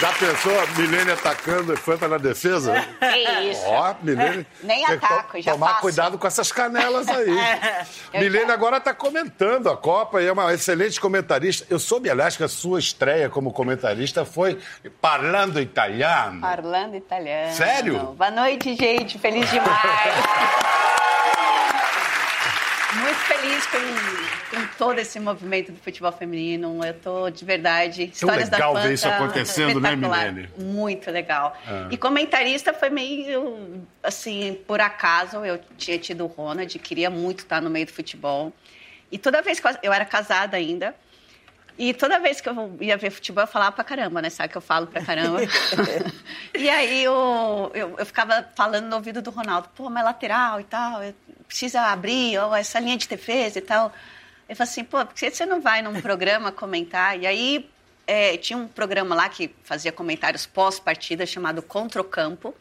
Já 0.00 0.12
pensou 0.14 0.52
Milene 0.78 1.10
atacando 1.12 1.74
e 1.74 1.76
Fanta 1.76 2.08
na 2.08 2.16
defesa? 2.16 2.72
É 3.02 3.42
isso. 3.44 3.62
Ó, 3.66 3.94
Milene. 4.02 4.46
Nem 4.64 4.84
que 4.86 4.92
ataco, 4.92 5.32
to- 5.36 5.42
já 5.42 5.52
Tomar 5.52 5.68
faço. 5.68 5.80
cuidado 5.82 6.16
com 6.18 6.26
essas 6.26 6.50
canelas 6.50 7.06
aí. 7.08 7.28
Eu 8.14 8.20
Milene 8.22 8.46
já- 8.46 8.54
agora 8.54 8.78
está 8.78 8.94
comentando 8.94 9.68
a 9.68 9.76
Copa 9.76 10.22
e 10.22 10.26
é 10.26 10.32
uma 10.32 10.52
excelente 10.54 10.98
comentarista. 10.98 11.66
Eu 11.68 11.78
soube, 11.78 12.08
aliás, 12.08 12.34
que 12.36 12.42
a 12.42 12.48
sua 12.48 12.78
estreia 12.78 13.28
como 13.28 13.52
comentarista 13.52 14.24
foi 14.24 14.58
Parlando 15.02 15.60
Italiano. 15.60 16.40
Parlando 16.40 16.96
italiano. 16.96 17.52
Sério? 17.54 17.98
Boa 18.16 18.30
noite, 18.30 18.74
gente. 18.76 19.18
Feliz 19.18 19.50
demais. 19.50 19.70
Muito 22.92 23.18
feliz 23.18 23.66
com, 23.66 24.56
com 24.56 24.66
todo 24.76 24.98
esse 24.98 25.20
movimento 25.20 25.70
do 25.70 25.78
futebol 25.78 26.10
feminino. 26.10 26.84
Eu 26.84 26.94
tô 26.94 27.30
de 27.30 27.44
verdade. 27.44 28.10
Histórias 28.12 28.50
legal 28.50 28.74
da 28.74 28.82
ver 28.82 28.94
isso 28.94 29.08
acontecendo, 29.08 29.80
né. 29.80 29.94
Milene? 29.94 30.48
Muito 30.58 31.10
legal. 31.10 31.56
Ah. 31.66 31.88
E 31.90 31.96
comentarista 31.96 32.74
foi 32.74 32.90
meio 32.90 33.86
assim, 34.02 34.58
por 34.66 34.80
acaso. 34.80 35.44
Eu 35.44 35.60
tinha 35.78 35.98
tido 35.98 36.24
o 36.24 36.26
Ronald, 36.26 36.76
queria 36.80 37.10
muito 37.10 37.40
estar 37.40 37.60
no 37.60 37.70
meio 37.70 37.86
do 37.86 37.92
futebol. 37.92 38.52
E 39.12 39.18
toda 39.18 39.40
vez 39.40 39.60
que 39.60 39.66
eu, 39.66 39.72
eu 39.84 39.92
era 39.92 40.04
casada 40.04 40.56
ainda. 40.56 40.94
E 41.80 41.94
toda 41.94 42.20
vez 42.20 42.42
que 42.42 42.48
eu 42.50 42.76
ia 42.78 42.94
ver 42.98 43.08
futebol, 43.08 43.42
eu 43.42 43.48
falava 43.48 43.72
pra 43.72 43.82
caramba, 43.82 44.20
né? 44.20 44.28
Sabe 44.28 44.50
que 44.50 44.58
eu 44.58 44.60
falo 44.60 44.86
pra 44.86 45.02
caramba. 45.02 45.38
e 46.54 46.68
aí 46.68 47.04
eu, 47.04 47.72
eu, 47.72 47.94
eu 47.96 48.04
ficava 48.04 48.46
falando 48.54 48.84
no 48.84 48.96
ouvido 48.96 49.22
do 49.22 49.30
Ronaldo, 49.30 49.70
pô, 49.74 49.88
mas 49.88 50.04
lateral 50.04 50.60
e 50.60 50.64
tal, 50.64 51.00
precisa 51.48 51.80
abrir, 51.80 52.36
ou 52.38 52.54
essa 52.54 52.78
linha 52.78 52.98
de 52.98 53.08
defesa 53.08 53.60
e 53.60 53.62
tal. 53.62 53.90
Eu 54.46 54.54
falei 54.54 54.70
assim, 54.70 54.84
pô, 54.84 55.06
por 55.06 55.14
que 55.14 55.30
você 55.30 55.46
não 55.46 55.62
vai 55.62 55.80
num 55.80 55.98
programa 56.02 56.52
comentar? 56.52 57.18
E 57.18 57.26
aí 57.26 57.70
é, 58.06 58.36
tinha 58.36 58.58
um 58.58 58.68
programa 58.68 59.14
lá 59.14 59.30
que 59.30 59.50
fazia 59.64 59.90
comentários 59.90 60.44
pós-partida 60.44 61.24
chamado 61.24 61.62
Contra 61.62 62.02
o 62.02 62.04
Campo. 62.04 62.54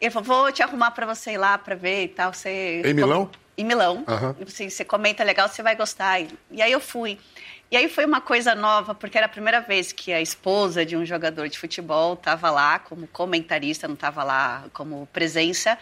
Ele 0.00 0.10
falou, 0.10 0.26
vou 0.26 0.52
te 0.52 0.64
arrumar 0.64 0.90
pra 0.90 1.06
você 1.06 1.34
ir 1.34 1.38
lá 1.38 1.56
pra 1.56 1.76
ver 1.76 2.02
e 2.02 2.08
tal. 2.08 2.34
Você... 2.34 2.82
Em 2.84 2.92
Milão? 2.92 3.30
Em 3.56 3.64
Milão. 3.64 4.04
Aham. 4.08 4.34
Assim, 4.44 4.68
você 4.68 4.84
comenta 4.84 5.22
legal, 5.22 5.48
você 5.48 5.62
vai 5.62 5.76
gostar. 5.76 6.20
E 6.50 6.60
aí 6.60 6.72
eu 6.72 6.80
fui. 6.80 7.18
E 7.68 7.76
aí 7.76 7.88
foi 7.88 8.04
uma 8.04 8.20
coisa 8.20 8.54
nova, 8.54 8.94
porque 8.94 9.18
era 9.18 9.26
a 9.26 9.28
primeira 9.28 9.60
vez 9.60 9.90
que 9.90 10.12
a 10.12 10.20
esposa 10.20 10.86
de 10.86 10.96
um 10.96 11.04
jogador 11.04 11.48
de 11.48 11.58
futebol 11.58 12.14
estava 12.14 12.48
lá 12.48 12.78
como 12.78 13.08
comentarista, 13.08 13.88
não 13.88 13.94
estava 13.94 14.22
lá 14.22 14.64
como 14.72 15.08
presença. 15.12 15.76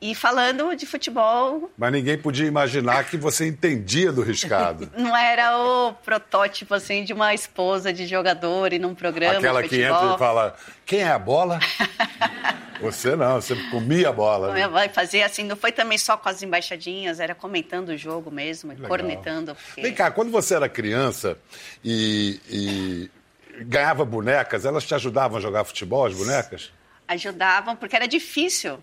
E 0.00 0.14
falando 0.14 0.74
de 0.76 0.84
futebol, 0.84 1.70
Mas 1.76 1.90
ninguém 1.90 2.18
podia 2.18 2.46
imaginar 2.46 3.04
que 3.04 3.16
você 3.16 3.46
entendia 3.46 4.12
do 4.12 4.20
riscado. 4.22 4.90
não 4.96 5.16
era 5.16 5.56
o 5.58 5.92
protótipo 5.94 6.74
assim 6.74 7.02
de 7.02 7.14
uma 7.14 7.32
esposa 7.32 7.92
de 7.92 8.06
jogador 8.06 8.72
e 8.74 8.78
num 8.78 8.94
programa 8.94 9.38
Aquela 9.38 9.62
que 9.62 9.82
entra 9.82 10.14
e 10.14 10.18
fala: 10.18 10.54
quem 10.84 11.00
é 11.00 11.08
a 11.08 11.18
bola? 11.18 11.58
Você 12.78 13.16
não, 13.16 13.40
você 13.40 13.56
comia 13.70 14.10
a 14.10 14.12
bola. 14.12 14.52
né? 14.52 14.88
Fazer 14.90 15.22
assim, 15.22 15.44
não 15.44 15.56
foi 15.56 15.72
também 15.72 15.96
só 15.96 16.14
com 16.14 16.28
as 16.28 16.42
embaixadinhas, 16.42 17.20
era 17.20 17.34
comentando 17.34 17.88
o 17.88 17.96
jogo 17.96 18.30
mesmo, 18.30 18.70
Legal. 18.72 18.86
cornetando. 18.86 19.54
porque- 19.54 19.80
Vem 19.80 19.94
cá, 19.94 20.10
quando 20.10 20.30
você 20.30 20.54
era 20.56 20.68
criança 20.68 21.38
e, 21.82 22.38
e 22.50 23.10
ganhava 23.64 24.04
bonecas, 24.04 24.66
elas 24.66 24.84
te 24.84 24.94
ajudavam 24.94 25.38
a 25.38 25.40
jogar 25.40 25.64
futebol, 25.64 26.04
as 26.04 26.12
bonecas? 26.14 26.70
ajudavam, 27.08 27.76
porque 27.76 27.96
era 27.96 28.06
difícil 28.06 28.78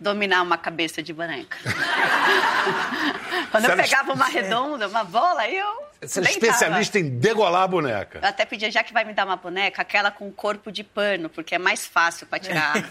dominar 0.00 0.42
uma 0.42 0.56
cabeça 0.56 1.02
de 1.02 1.12
boneca. 1.12 1.58
Quando 3.50 3.64
eu 3.64 3.76
pegava 3.76 4.12
uma 4.12 4.26
redonda, 4.28 4.88
uma 4.88 5.04
bola, 5.04 5.48
eu. 5.48 5.88
Você 6.00 6.20
deitava. 6.22 6.46
especialista 6.46 6.98
em 6.98 7.10
degolar 7.18 7.62
a 7.62 7.68
boneca. 7.68 8.20
Eu 8.22 8.28
até 8.28 8.46
pedia, 8.46 8.70
já 8.70 8.82
que 8.82 8.92
vai 8.92 9.04
me 9.04 9.12
dar 9.12 9.26
uma 9.26 9.36
boneca, 9.36 9.82
aquela 9.82 10.10
com 10.10 10.30
corpo 10.32 10.72
de 10.72 10.82
pano, 10.82 11.28
porque 11.28 11.54
é 11.54 11.58
mais 11.58 11.86
fácil 11.86 12.26
para 12.26 12.38
tirar. 12.38 12.88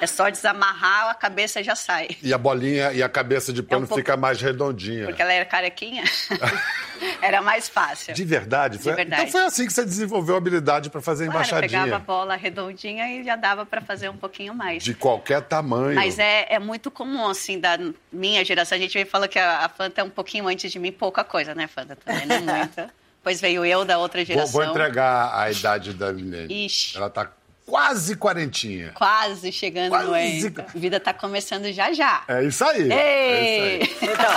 é 0.00 0.06
só 0.06 0.28
desamarrar, 0.30 1.10
a 1.10 1.14
cabeça 1.14 1.60
já 1.62 1.74
sai. 1.74 2.08
E 2.22 2.32
a 2.32 2.38
bolinha 2.38 2.92
e 2.92 3.02
a 3.02 3.08
cabeça 3.08 3.52
de 3.52 3.62
pano 3.64 3.82
um 3.84 3.86
pouco- 3.88 4.00
fica 4.00 4.16
mais 4.16 4.40
redondinha. 4.40 5.06
Porque 5.06 5.20
ela 5.22 5.32
era 5.32 5.44
carequinha. 5.44 6.04
era 7.20 7.42
mais 7.42 7.68
fácil. 7.68 8.14
De 8.14 8.24
verdade? 8.24 8.78
De 8.78 8.84
Foi- 8.84 8.94
verdade. 8.94 9.22
Então 9.22 9.32
foi 9.32 9.42
assim 9.44 9.66
que 9.66 9.72
você 9.72 9.84
desenvolveu 9.84 10.34
a 10.34 10.38
habilidade 10.38 10.88
para 10.90 11.00
fazer 11.00 11.24
Claro, 11.26 11.38
eu 11.38 11.42
embaixadinha. 11.42 11.82
pegava 11.82 11.96
a 11.96 11.98
bola 12.06 12.36
redondinha 12.36 13.08
e 13.10 13.24
já 13.24 13.36
dava 13.36 13.66
para 13.66 13.80
fazer 13.80 14.08
um 14.08 14.16
pouquinho 14.16 14.54
mais. 14.54 14.82
De 14.82 14.94
qualquer 14.94 15.42
tamanho. 15.42 15.94
Mas 15.96 16.18
é, 16.18 16.46
é 16.48 16.58
muito 16.58 16.90
comum, 16.90 17.26
assim, 17.28 17.58
da 17.58 17.78
minha 18.12 18.44
geração. 18.44 18.76
A 18.76 18.80
gente 18.80 18.94
vem 18.94 19.04
falando 19.04 19.28
que 19.28 19.38
a, 19.38 19.64
a 19.64 19.68
Fanta 19.82 20.00
é 20.00 20.04
um 20.04 20.10
pouquinho 20.10 20.46
antes 20.46 20.70
de 20.70 20.78
mim, 20.78 20.92
pouca 20.92 21.24
coisa, 21.24 21.56
né, 21.56 21.66
Fanta? 21.66 21.96
Também 21.96 22.24
não 22.24 22.36
é 22.36 22.58
muita. 22.58 22.88
Depois 23.18 23.40
veio 23.40 23.64
eu 23.64 23.84
da 23.84 23.98
outra 23.98 24.20
Vou, 24.20 24.26
geração. 24.26 24.52
vou 24.52 24.64
entregar 24.64 25.36
a 25.36 25.50
idade 25.50 25.92
da 25.92 26.12
Milene. 26.12 26.66
Ixi. 26.66 26.96
Ela 26.96 27.10
tá 27.10 27.28
quase 27.66 28.16
quarentinha. 28.16 28.92
Quase 28.94 29.50
chegando 29.50 29.90
Quase. 29.90 30.50
no. 30.50 30.60
A 30.60 30.64
vida 30.74 31.00
tá 31.00 31.12
começando 31.12 31.72
já 31.72 31.92
já. 31.92 32.22
É 32.28 32.44
isso 32.44 32.64
aí. 32.64 32.92
É 32.92 33.78
Ei! 33.78 33.82
isso 33.82 34.04
aí. 34.04 34.10
Então, 34.12 34.32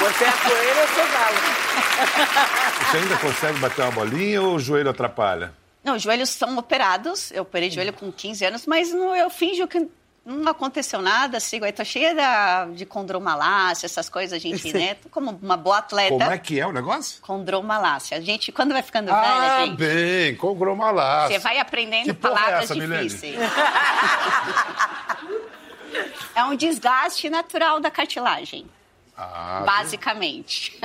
você 0.00 0.24
é 0.24 0.32
coelho 0.32 0.80
ou 0.80 0.88
sou 0.88 1.12
galo? 1.12 1.60
Você 2.90 2.96
ainda 2.96 3.16
consegue 3.18 3.58
bater 3.60 3.82
uma 3.82 3.90
bolinha 3.92 4.42
ou 4.42 4.56
o 4.56 4.58
joelho 4.58 4.90
atrapalha? 4.90 5.52
Não, 5.84 5.96
os 5.96 6.02
joelhos 6.02 6.30
são 6.30 6.58
operados. 6.58 7.30
Eu 7.30 7.42
operei 7.42 7.70
joelho 7.70 7.92
com 7.92 8.10
15 8.10 8.44
anos, 8.44 8.66
mas 8.66 8.92
não, 8.92 9.14
eu 9.14 9.30
finjo 9.30 9.68
que 9.68 9.86
não 10.24 10.50
aconteceu 10.52 11.00
nada. 11.00 11.40
Sigo 11.40 11.64
aí, 11.64 11.72
tô 11.72 11.84
cheia 11.84 12.14
da, 12.14 12.66
de 12.66 12.84
condromalácia, 12.86 13.86
essas 13.86 14.08
coisas, 14.08 14.40
gente, 14.40 14.72
né? 14.74 14.94
Tô 14.94 15.08
como 15.08 15.30
uma 15.42 15.56
boa 15.56 15.78
atleta. 15.78 16.10
Como 16.10 16.22
é 16.30 16.38
que 16.38 16.60
é 16.60 16.66
o 16.66 16.72
negócio? 16.72 17.20
Condromalácia. 17.22 18.16
A 18.16 18.20
gente, 18.20 18.52
quando 18.52 18.72
vai 18.72 18.82
ficando 18.82 19.10
Ah, 19.10 19.20
velha, 19.20 19.66
gente, 19.66 19.76
bem, 19.78 20.34
com 20.36 20.54
gromalácia. 20.54 21.36
você 21.38 21.42
vai 21.42 21.58
aprendendo 21.58 22.04
Que 22.04 22.10
é 22.10 22.14
palavras 22.14 22.64
essa, 22.64 22.74
Milene? 22.74 23.04
difíceis. 23.08 23.36
é 26.34 26.44
um 26.44 26.54
desgaste 26.54 27.28
natural 27.28 27.80
da 27.80 27.90
cartilagem, 27.90 28.66
Ah, 29.16 29.62
basicamente. 29.66 30.78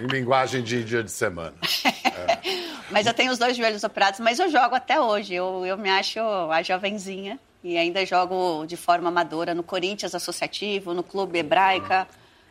em 0.00 0.06
linguagem 0.06 0.62
de 0.62 0.84
dia 0.84 1.02
de 1.02 1.10
semana. 1.10 1.54
Mas 2.90 3.06
eu 3.06 3.14
tenho 3.14 3.30
os 3.32 3.38
dois 3.38 3.56
joelhos 3.56 3.84
operados, 3.84 4.18
mas 4.18 4.40
eu 4.40 4.50
jogo 4.50 4.74
até 4.74 5.00
hoje. 5.00 5.32
Eu, 5.32 5.64
eu 5.64 5.78
me 5.78 5.88
acho 5.88 6.18
a 6.50 6.60
jovenzinha 6.60 7.38
e 7.62 7.76
ainda 7.76 8.04
jogo 8.06 8.64
de 8.66 8.76
forma 8.76 9.08
amadora 9.08 9.54
no 9.54 9.62
Corinthians 9.62 10.14
Associativo, 10.14 10.94
no 10.94 11.02
Clube 11.02 11.38
Hebraica. 11.38 12.08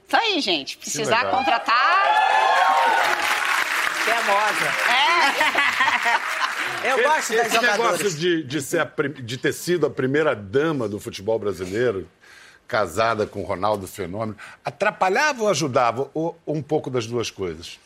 Isso 0.07 0.17
aí, 0.17 0.39
gente. 0.41 0.77
Precisar 0.77 1.29
contratar. 1.29 2.05
Cremosa. 4.05 4.65
É. 6.83 6.91
Eu 6.91 7.03
gosto 7.03 7.35
das 7.35 7.47
Esse 7.47 7.61
negócio 7.61 8.15
de, 8.15 8.43
de, 8.43 8.61
ser 8.61 8.79
a 8.79 8.91
de 9.21 9.37
ter 9.37 9.53
sido 9.53 9.85
a 9.85 9.89
primeira 9.89 10.33
dama 10.35 10.87
do 10.87 10.99
futebol 10.99 11.37
brasileiro, 11.37 12.07
casada 12.67 13.25
com 13.25 13.41
o 13.41 13.45
Ronaldo 13.45 13.87
Fenômeno, 13.87 14.37
atrapalhava 14.63 15.43
ou 15.43 15.49
ajudava? 15.49 16.09
Ou 16.13 16.37
um 16.47 16.61
pouco 16.61 16.89
das 16.89 17.05
duas 17.05 17.29
coisas? 17.29 17.79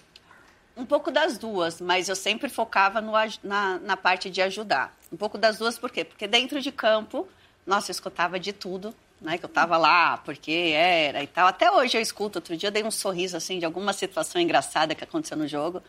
Um 0.75 0.85
pouco 0.85 1.11
das 1.11 1.37
duas, 1.37 1.79
mas 1.79 2.09
eu 2.09 2.15
sempre 2.15 2.49
focava 2.49 2.99
no, 2.99 3.13
na, 3.43 3.79
na 3.79 3.95
parte 3.95 4.29
de 4.29 4.41
ajudar. 4.41 4.95
Um 5.11 5.17
pouco 5.17 5.37
das 5.37 5.59
duas, 5.59 5.77
por 5.77 5.91
quê? 5.91 6.03
Porque 6.03 6.27
dentro 6.27 6.59
de 6.59 6.71
campo, 6.71 7.27
nossa, 7.65 7.91
eu 7.91 7.93
escutava 7.93 8.39
de 8.39 8.51
tudo, 8.51 8.93
né? 9.21 9.37
Que 9.37 9.45
eu 9.45 9.47
estava 9.47 9.77
lá, 9.77 10.17
porque 10.17 10.73
era 10.75 11.21
e 11.21 11.27
tal. 11.27 11.47
Até 11.47 11.71
hoje 11.71 11.97
eu 11.97 12.01
escuto. 12.01 12.39
Outro 12.39 12.57
dia 12.57 12.69
eu 12.69 12.71
dei 12.71 12.83
um 12.83 12.89
sorriso, 12.89 13.37
assim, 13.37 13.59
de 13.59 13.65
alguma 13.65 13.93
situação 13.93 14.41
engraçada 14.41 14.95
que 14.95 15.03
aconteceu 15.03 15.37
no 15.37 15.47
jogo. 15.47 15.81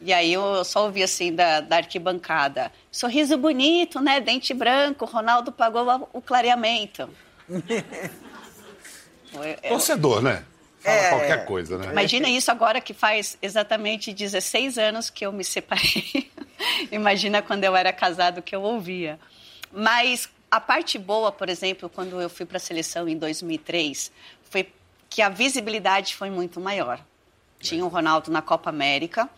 E 0.00 0.12
aí 0.12 0.32
eu 0.32 0.64
só 0.64 0.84
ouvi, 0.84 1.02
assim, 1.02 1.34
da, 1.34 1.60
da 1.60 1.76
arquibancada. 1.76 2.72
Sorriso 2.90 3.36
bonito, 3.36 4.00
né? 4.00 4.20
Dente 4.20 4.54
branco, 4.54 5.04
Ronaldo 5.04 5.50
pagou 5.50 6.08
o 6.12 6.22
clareamento. 6.22 7.10
Torcedor, 9.68 10.22
né? 10.22 10.44
Fala 10.82 10.96
é... 10.96 11.08
qualquer 11.10 11.44
coisa, 11.44 11.78
né? 11.78 11.92
Imagina 11.92 12.28
isso 12.28 12.50
agora 12.50 12.80
que 12.80 12.92
faz 12.92 13.38
exatamente 13.40 14.12
16 14.12 14.78
anos 14.78 15.10
que 15.10 15.24
eu 15.24 15.32
me 15.32 15.44
separei. 15.44 16.30
Imagina 16.90 17.40
quando 17.40 17.64
eu 17.64 17.76
era 17.76 17.92
casado 17.92 18.42
que 18.42 18.54
eu 18.54 18.62
ouvia. 18.62 19.18
Mas 19.72 20.28
a 20.50 20.60
parte 20.60 20.98
boa, 20.98 21.30
por 21.30 21.48
exemplo, 21.48 21.88
quando 21.88 22.20
eu 22.20 22.28
fui 22.28 22.44
para 22.44 22.56
a 22.56 22.60
seleção 22.60 23.08
em 23.08 23.16
2003, 23.16 24.10
foi 24.50 24.68
que 25.08 25.22
a 25.22 25.28
visibilidade 25.28 26.16
foi 26.16 26.30
muito 26.30 26.60
maior. 26.60 27.00
Tinha 27.60 27.84
o 27.84 27.88
Ronaldo 27.88 28.30
na 28.30 28.42
Copa 28.42 28.70
América 28.70 29.30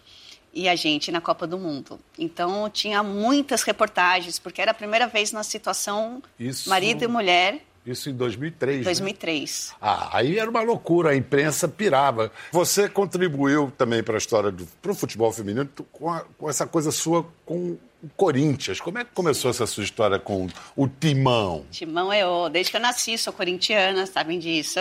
e 0.52 0.68
a 0.68 0.74
gente 0.74 1.12
na 1.12 1.20
Copa 1.20 1.46
do 1.46 1.58
Mundo. 1.58 2.00
Então 2.18 2.70
tinha 2.70 3.02
muitas 3.02 3.62
reportagens, 3.62 4.38
porque 4.38 4.62
era 4.62 4.70
a 4.70 4.74
primeira 4.74 5.06
vez 5.06 5.30
na 5.30 5.42
situação 5.42 6.22
Isso... 6.38 6.70
marido 6.70 7.04
e 7.04 7.06
mulher 7.06 7.60
isso 7.87 8.09
em 8.09 8.14
2003. 8.14 8.85
2003. 8.85 9.69
Né? 9.71 9.76
Ah, 9.81 10.11
aí 10.12 10.38
era 10.38 10.49
uma 10.49 10.62
loucura, 10.62 11.11
a 11.11 11.17
imprensa 11.17 11.69
pirava. 11.69 12.33
Você 12.50 12.88
contribuiu 12.88 13.73
também 13.76 14.03
para 14.03 14.14
a 14.14 14.19
história 14.19 14.50
do 14.50 14.67
pro 14.81 14.95
futebol 14.95 15.31
feminino 15.33 15.69
com, 15.93 16.11
a, 16.11 16.25
com, 16.38 16.49
essa 16.49 16.67
coisa 16.67 16.91
sua 16.91 17.26
com 17.45 17.76
o 18.03 18.11
Corinthians. 18.17 18.81
Como 18.81 18.99
é 18.99 19.05
que 19.05 19.11
começou 19.12 19.50
essa 19.50 19.67
sua 19.67 19.85
história 19.85 20.19
com 20.19 20.49
o 20.76 20.88
Timão? 20.88 21.64
Timão 21.71 22.12
é 22.12 22.26
o. 22.26 22.49
Desde 22.49 22.71
que 22.71 22.76
eu 22.76 22.81
nasci, 22.81 23.19
sou 23.19 23.33
corintiana, 23.33 24.07
sabem 24.07 24.38
disso. 24.38 24.81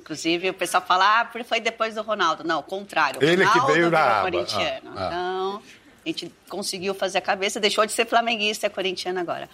Inclusive, 0.00 0.50
o 0.50 0.54
pessoal 0.54 0.82
fala, 0.86 1.20
ah, 1.20 1.30
foi 1.44 1.60
depois 1.60 1.94
do 1.94 2.02
Ronaldo. 2.02 2.42
Não, 2.42 2.60
o 2.60 2.62
contrário. 2.62 3.22
Ele 3.22 3.44
Ronaldo 3.44 3.66
que 3.66 3.72
veio 3.72 3.90
da 3.90 4.22
corintiano. 4.22 4.90
Ah, 4.96 4.96
ah. 4.96 5.06
Então, 5.06 5.62
a 6.04 6.08
gente 6.08 6.32
conseguiu 6.48 6.94
fazer 6.94 7.18
a 7.18 7.20
cabeça, 7.20 7.60
deixou 7.60 7.84
de 7.84 7.92
ser 7.92 8.06
flamenguista, 8.06 8.66
é 8.66 8.70
corintiano 8.70 9.20
agora. 9.20 9.50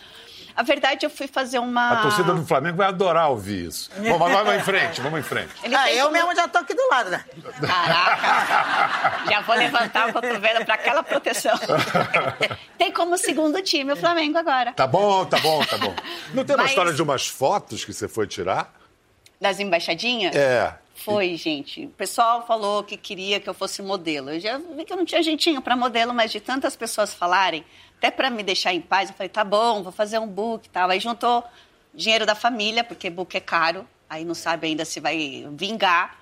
A 0.56 0.62
verdade, 0.62 1.04
eu 1.04 1.10
fui 1.10 1.26
fazer 1.26 1.58
uma. 1.58 1.90
A 1.90 2.02
torcida 2.02 2.32
do 2.32 2.46
Flamengo 2.46 2.76
vai 2.76 2.86
adorar 2.86 3.28
ouvir 3.28 3.66
isso. 3.66 3.90
Bom, 3.96 4.18
mas 4.18 4.32
vamos 4.32 4.54
em 4.54 4.60
frente, 4.60 5.00
vamos 5.00 5.18
em 5.18 5.22
frente. 5.22 5.50
Ele 5.64 5.74
ah, 5.74 5.92
eu 5.92 6.04
como... 6.04 6.12
mesmo 6.12 6.34
já 6.34 6.46
tô 6.46 6.58
aqui 6.58 6.74
do 6.74 6.88
lado, 6.88 7.10
né? 7.10 7.24
Caraca! 7.60 9.30
já 9.30 9.40
vou 9.40 9.56
levantar 9.56 10.08
o 10.08 10.12
cotovelo 10.12 10.64
para 10.64 10.74
aquela 10.74 11.02
proteção. 11.02 11.58
tem 12.78 12.92
como 12.92 13.18
segundo 13.18 13.60
time 13.62 13.92
o 13.92 13.96
Flamengo 13.96 14.38
agora. 14.38 14.72
Tá 14.72 14.86
bom, 14.86 15.24
tá 15.24 15.38
bom, 15.40 15.64
tá 15.64 15.76
bom. 15.76 15.94
Não 16.32 16.44
tem 16.44 16.54
uma 16.54 16.62
mas... 16.62 16.70
história 16.70 16.92
de 16.92 17.02
umas 17.02 17.26
fotos 17.26 17.84
que 17.84 17.92
você 17.92 18.06
foi 18.06 18.26
tirar? 18.26 18.72
Das 19.40 19.58
embaixadinhas? 19.58 20.36
É. 20.36 20.83
Foi, 20.94 21.36
gente. 21.36 21.86
O 21.86 21.90
pessoal 21.90 22.46
falou 22.46 22.84
que 22.84 22.96
queria 22.96 23.40
que 23.40 23.48
eu 23.48 23.54
fosse 23.54 23.82
modelo. 23.82 24.30
Eu 24.30 24.40
já 24.40 24.58
vi 24.58 24.84
que 24.84 24.92
eu 24.92 24.96
não 24.96 25.04
tinha 25.04 25.22
jeitinho 25.22 25.60
para 25.60 25.76
modelo, 25.76 26.14
mas 26.14 26.30
de 26.30 26.40
tantas 26.40 26.76
pessoas 26.76 27.12
falarem, 27.12 27.64
até 27.98 28.10
para 28.10 28.30
me 28.30 28.42
deixar 28.42 28.72
em 28.72 28.80
paz, 28.80 29.10
eu 29.10 29.16
falei, 29.16 29.28
tá 29.28 29.44
bom, 29.44 29.82
vou 29.82 29.92
fazer 29.92 30.18
um 30.18 30.26
book 30.26 30.66
e 30.66 30.70
tal. 30.70 30.88
Aí 30.88 31.00
juntou 31.00 31.44
dinheiro 31.92 32.24
da 32.24 32.34
família, 32.34 32.84
porque 32.84 33.10
book 33.10 33.36
é 33.36 33.40
caro, 33.40 33.86
aí 34.08 34.24
não 34.24 34.34
sabe 34.34 34.68
ainda 34.68 34.84
se 34.84 35.00
vai 35.00 35.46
vingar. 35.52 36.18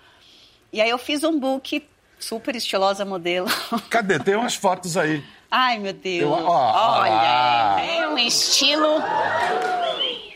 E 0.72 0.80
aí 0.80 0.88
eu 0.88 0.98
fiz 0.98 1.22
um 1.22 1.38
book 1.38 1.86
super 2.18 2.56
estilosa 2.56 3.04
modelo. 3.04 3.48
Cadê? 3.90 4.18
Tem 4.18 4.34
umas 4.34 4.54
fotos 4.54 4.96
aí. 4.96 5.22
Ai, 5.50 5.78
meu 5.78 5.92
Deus. 5.92 6.22
Eu, 6.22 6.32
ó, 6.32 7.00
Olha, 7.00 7.84
é 7.84 8.08
um 8.08 8.18
estilo. 8.18 9.02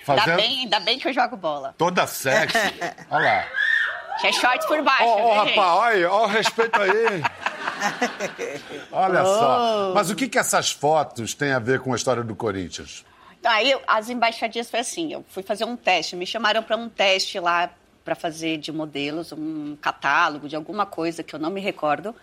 Fazendo... 0.05 0.31
Ainda, 0.31 0.37
bem, 0.37 0.59
ainda 0.61 0.81
bem 0.81 0.99
que 0.99 1.09
eu 1.09 1.13
jogo 1.13 1.37
bola. 1.37 1.75
Toda 1.79 2.07
sexy. 2.07 2.59
Olha 3.11 3.25
lá. 3.25 3.47
Tinha 4.21 4.33
shorts 4.33 4.67
por 4.67 4.83
baixo. 4.83 5.05
Ó, 5.05 5.17
oh, 5.17 5.29
oh, 5.29 5.35
rapaz, 5.35 5.59
olha, 5.59 6.11
olha 6.11 6.25
o 6.25 6.27
respeito 6.27 6.81
aí. 6.81 7.23
Olha 8.91 9.23
oh. 9.23 9.39
só. 9.39 9.93
Mas 9.95 10.11
o 10.11 10.15
que, 10.15 10.29
que 10.29 10.39
essas 10.39 10.71
fotos 10.73 11.35
têm 11.35 11.53
a 11.53 11.59
ver 11.59 11.81
com 11.81 11.93
a 11.93 11.97
história 11.97 12.23
do 12.23 12.35
Corinthians? 12.35 13.05
Então, 13.39 13.53
aí 13.53 13.79
as 13.87 14.09
embaixadinhas 14.09 14.71
foi 14.71 14.81
assim, 14.81 15.13
eu 15.13 15.25
fui 15.29 15.43
fazer 15.43 15.65
um 15.65 15.77
teste, 15.77 16.17
me 16.17 16.27
chamaram 16.27 16.63
para 16.63 16.77
um 16.77 16.89
teste 16.89 17.39
lá 17.39 17.71
para 18.05 18.15
fazer 18.15 18.59
de 18.59 18.73
modelos, 18.73 19.33
um 19.33 19.77
catálogo 19.81 20.49
de 20.49 20.57
alguma 20.57 20.87
coisa 20.87 21.23
que 21.23 21.35
eu 21.35 21.39
não 21.39 21.51
me 21.51 21.61
recordo. 21.61 22.15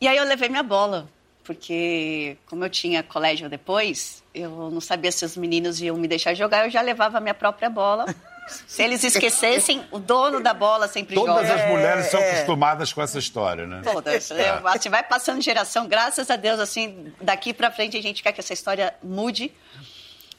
E 0.00 0.06
aí 0.06 0.16
eu 0.16 0.24
levei 0.24 0.48
minha 0.48 0.62
bola, 0.62 1.08
porque 1.42 2.36
como 2.46 2.64
eu 2.64 2.70
tinha 2.70 3.02
colégio 3.02 3.48
depois, 3.48 4.22
eu 4.34 4.70
não 4.70 4.80
sabia 4.80 5.10
se 5.10 5.24
os 5.24 5.36
meninos 5.36 5.80
iam 5.80 5.96
me 5.96 6.06
deixar 6.06 6.34
jogar, 6.34 6.66
eu 6.66 6.70
já 6.70 6.80
levava 6.80 7.18
a 7.18 7.20
minha 7.20 7.34
própria 7.34 7.68
bola. 7.70 8.06
Se 8.46 8.82
eles 8.82 9.02
esquecessem, 9.02 9.84
o 9.90 9.98
dono 9.98 10.40
da 10.40 10.52
bola 10.52 10.86
sempre 10.88 11.14
Todas 11.14 11.34
joga. 11.34 11.46
Todas 11.48 11.62
as 11.62 11.70
mulheres 11.70 12.06
é, 12.06 12.08
são 12.10 12.20
acostumadas 12.20 12.92
com 12.92 13.02
essa 13.02 13.18
história, 13.18 13.66
né? 13.66 13.80
Todas. 13.82 14.30
É. 14.30 14.60
Assim, 14.64 14.88
vai 14.88 15.02
passando 15.02 15.40
geração, 15.40 15.86
graças 15.86 16.30
a 16.30 16.36
Deus, 16.36 16.60
assim, 16.60 17.12
daqui 17.20 17.54
para 17.54 17.70
frente 17.70 17.96
a 17.96 18.02
gente 18.02 18.22
quer 18.22 18.32
que 18.32 18.40
essa 18.40 18.52
história 18.52 18.94
mude. 19.02 19.52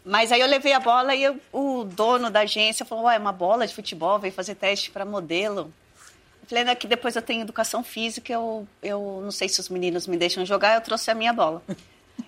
Mas 0.04 0.32
aí 0.32 0.40
eu 0.40 0.48
levei 0.48 0.74
a 0.74 0.80
bola 0.80 1.16
e 1.16 1.24
eu, 1.24 1.40
o 1.52 1.84
dono 1.84 2.30
da 2.30 2.42
agência 2.42 2.86
falou: 2.86 3.06
Ué, 3.06 3.16
é 3.16 3.20
uma 3.20 3.32
bola 3.32 3.66
de 3.66 3.74
futebol, 3.74 4.20
veio 4.20 4.34
fazer 4.34 4.54
teste 4.54 4.92
para 4.92 5.04
modelo. 5.04 5.74
Eu 6.44 6.50
falei, 6.50 6.76
que 6.76 6.86
depois 6.86 7.16
eu 7.16 7.24
tenho 7.24 7.42
educação 7.42 7.84
física, 7.84 8.32
eu, 8.32 8.68
eu 8.84 9.20
não 9.24 9.32
sei 9.32 9.50
se 9.50 9.60
os 9.60 9.68
meninos 9.68 10.06
me 10.06 10.16
deixam 10.16 10.46
jogar, 10.46 10.76
eu 10.76 10.82
trouxe 10.82 11.10
a 11.10 11.16
minha 11.16 11.34
bola. 11.34 11.64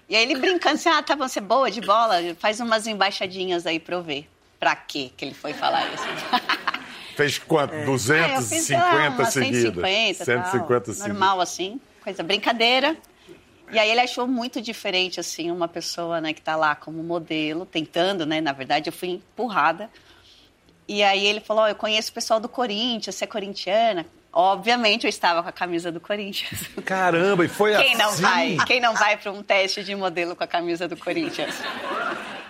E 0.10 0.16
aí 0.16 0.24
ele 0.24 0.36
brincando 0.40 0.76
assim, 0.76 0.90
ah, 0.90 1.04
tá, 1.04 1.16
você 1.16 1.40
é 1.40 1.42
boa 1.42 1.70
de 1.70 1.82
bola, 1.82 2.16
faz 2.40 2.60
umas 2.60 2.88
embaixadinhas 2.88 3.68
aí 3.68 3.80
pra 3.80 3.96
eu 3.96 4.02
ver. 4.02 4.28
Pra 4.60 4.76
quê 4.76 5.12
que 5.16 5.26
ele 5.26 5.34
foi 5.34 5.54
falar 5.54 5.86
isso? 5.94 6.04
Fez 7.16 7.40
quanto? 7.40 7.74
É. 7.74 7.86
250 7.86 8.78
ah, 8.78 9.12
fiz, 9.12 9.18
lá, 9.18 9.26
seguidas? 9.32 9.84
150, 9.84 10.26
150 10.26 10.68
tal, 10.68 10.94
seguidas. 10.94 11.08
Normal, 11.08 11.42
assim, 11.42 11.82
coisa 12.04 12.22
brincadeira. 12.22 12.96
E 13.72 13.78
aí 13.78 13.90
ele 13.90 14.00
achou 14.00 14.28
muito 14.28 14.62
diferente, 14.62 15.20
assim, 15.20 15.52
uma 15.52 15.68
pessoa, 15.68 16.22
né, 16.22 16.32
que 16.32 16.42
tá 16.42 16.56
lá 16.56 16.74
como 16.76 17.04
modelo, 17.04 17.66
tentando, 17.66 18.26
né, 18.26 18.40
na 18.40 18.54
verdade 18.54 18.88
eu 18.90 18.94
fui 18.94 19.10
empurrada. 19.10 19.90
E 20.88 21.04
aí 21.04 21.26
ele 21.26 21.42
falou, 21.42 21.66
oh, 21.66 21.68
eu 21.68 21.76
conheço 21.76 22.12
o 22.12 22.14
pessoal 22.14 22.40
do 22.40 22.48
Corinthians, 22.48 23.16
você 23.16 23.26
é 23.26 23.28
corintiana? 23.28 24.06
Obviamente 24.32 25.06
eu 25.06 25.10
estava 25.10 25.44
com 25.44 25.50
a 25.50 25.52
camisa 25.52 25.92
do 25.92 26.00
Corinthians. 26.00 26.70
Caramba, 26.86 27.44
e 27.44 27.48
foi 27.50 27.76
quem 27.76 27.94
assim? 27.94 27.98
Não 27.98 28.12
vai, 28.14 28.58
quem 28.66 28.80
não 28.80 28.94
vai 28.94 29.18
para 29.18 29.32
um 29.32 29.44
teste 29.44 29.84
de 29.84 29.96
modelo 29.96 30.36
com 30.36 30.44
a 30.44 30.48
camisa 30.48 30.88
do 30.88 30.96
Corinthians? 30.96 31.56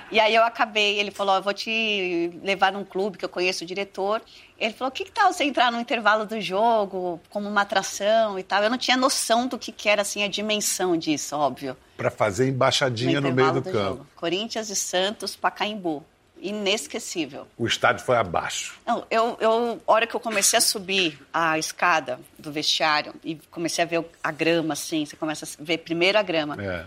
E 0.10 0.20
aí 0.20 0.34
eu 0.34 0.44
acabei, 0.44 1.00
ele 1.00 1.12
falou, 1.12 1.36
eu 1.36 1.42
vou 1.42 1.54
te 1.54 2.32
levar 2.42 2.72
num 2.72 2.84
clube 2.86 3.18
que 3.18 3.26
eu 3.26 3.30
conheço 3.30 3.64
o 3.64 3.68
diretor. 3.68 4.22
Ele 4.58 4.74
falou, 4.74 4.90
o 4.90 4.92
que, 4.92 5.06
que 5.06 5.12
tal 5.12 5.32
você 5.32 5.44
entrar 5.44 5.72
no 5.72 5.80
intervalo 5.80 6.26
do 6.26 6.40
jogo, 6.40 7.20
como 7.30 7.50
uma 7.50 7.62
atração 7.62 8.40
e 8.40 8.44
tal? 8.44 8.64
Eu 8.64 8.70
não 8.70 8.78
tinha 8.78 8.96
noção 8.96 9.48
do 9.48 9.60
que, 9.60 9.72
que 9.72 9.90
era, 9.90 10.02
assim, 10.02 10.24
a 10.24 10.28
dimensão 10.28 10.96
disso, 10.96 11.36
óbvio. 11.36 11.76
Para 11.98 12.10
fazer 12.10 12.48
embaixadinha 12.48 13.20
no, 13.20 13.30
no 13.30 13.36
meio 13.36 13.54
do, 13.54 13.62
do 13.62 13.72
campo. 13.72 13.98
Jogo. 13.98 14.08
Corinthians 14.16 14.70
e 14.70 14.76
Santos, 14.76 15.36
Pacaembu. 15.36 16.04
Inesquecível. 16.40 17.48
O 17.58 17.66
estádio 17.66 18.06
foi 18.06 18.16
abaixo. 18.16 18.80
Não, 18.86 19.04
eu, 19.10 19.36
eu, 19.42 19.82
hora 19.88 20.06
que 20.06 20.16
eu 20.16 20.20
comecei 20.20 20.58
a 20.58 20.62
subir 20.62 21.20
a 21.34 21.58
escada 21.58 22.20
do 22.38 22.52
vestiário 22.52 23.12
e 23.24 23.40
comecei 23.50 23.84
a 23.84 23.88
ver 23.88 24.06
a 24.24 24.32
grama, 24.32 24.74
assim, 24.74 25.04
você 25.04 25.16
começa 25.16 25.46
a 25.46 25.64
ver 25.64 25.80
primeiro 25.80 26.18
a 26.18 26.22
grama. 26.22 26.56
É 26.64 26.86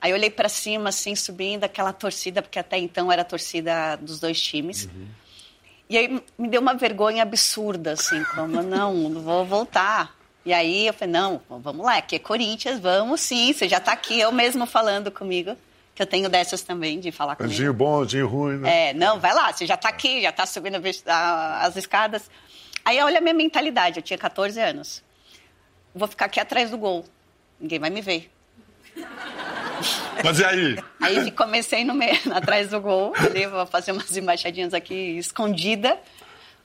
Aí 0.00 0.10
eu 0.10 0.16
olhei 0.16 0.30
para 0.30 0.48
cima, 0.48 0.88
assim, 0.88 1.14
subindo 1.14 1.64
aquela 1.64 1.92
torcida, 1.92 2.40
porque 2.40 2.58
até 2.58 2.78
então 2.78 3.12
era 3.12 3.22
a 3.22 3.24
torcida 3.24 3.96
dos 3.96 4.18
dois 4.18 4.40
times. 4.40 4.84
Uhum. 4.84 5.06
E 5.90 5.98
aí 5.98 6.22
me 6.38 6.48
deu 6.48 6.60
uma 6.60 6.74
vergonha 6.74 7.22
absurda, 7.22 7.92
assim, 7.92 8.22
como, 8.34 8.62
não, 8.62 9.20
vou 9.20 9.44
voltar. 9.44 10.16
E 10.46 10.52
aí 10.52 10.86
eu 10.86 10.94
falei, 10.94 11.12
não, 11.12 11.42
vamos 11.48 11.84
lá, 11.84 11.98
aqui 11.98 12.16
é 12.16 12.18
Corinthians, 12.18 12.80
vamos 12.80 13.20
sim, 13.20 13.52
você 13.52 13.68
já 13.68 13.76
está 13.76 13.92
aqui, 13.92 14.18
eu 14.18 14.32
mesmo 14.32 14.64
falando 14.64 15.10
comigo, 15.10 15.54
que 15.94 16.00
eu 16.00 16.06
tenho 16.06 16.30
dessas 16.30 16.62
também, 16.62 16.98
de 16.98 17.12
falar 17.12 17.36
comigo. 17.36 17.52
Anjinho 17.52 17.74
bom, 17.74 18.02
anjinho 18.02 18.26
ruim, 18.26 18.56
né? 18.56 18.90
É, 18.90 18.94
não, 18.94 19.20
vai 19.20 19.34
lá, 19.34 19.52
você 19.52 19.66
já 19.66 19.74
está 19.74 19.90
aqui, 19.90 20.22
já 20.22 20.30
está 20.30 20.46
subindo 20.46 20.80
as 21.06 21.76
escadas. 21.76 22.30
Aí 22.84 22.98
olha 23.02 23.18
a 23.18 23.20
minha 23.20 23.34
mentalidade, 23.34 23.98
eu 23.98 24.02
tinha 24.02 24.16
14 24.16 24.58
anos. 24.58 25.02
Vou 25.94 26.08
ficar 26.08 26.26
aqui 26.26 26.40
atrás 26.40 26.70
do 26.70 26.78
gol, 26.78 27.04
ninguém 27.60 27.78
vai 27.78 27.90
me 27.90 28.00
ver. 28.00 28.30
Mas 30.22 30.38
e 30.38 30.44
aí? 30.44 30.78
Aí 31.00 31.30
comecei 31.30 31.84
no 31.84 31.94
meio, 31.94 32.18
atrás 32.34 32.68
do 32.68 32.80
gol, 32.80 33.12
ali, 33.16 33.46
vou 33.46 33.66
fazer 33.66 33.92
umas 33.92 34.16
embaixadinhas 34.16 34.74
aqui 34.74 35.18
escondida. 35.18 35.98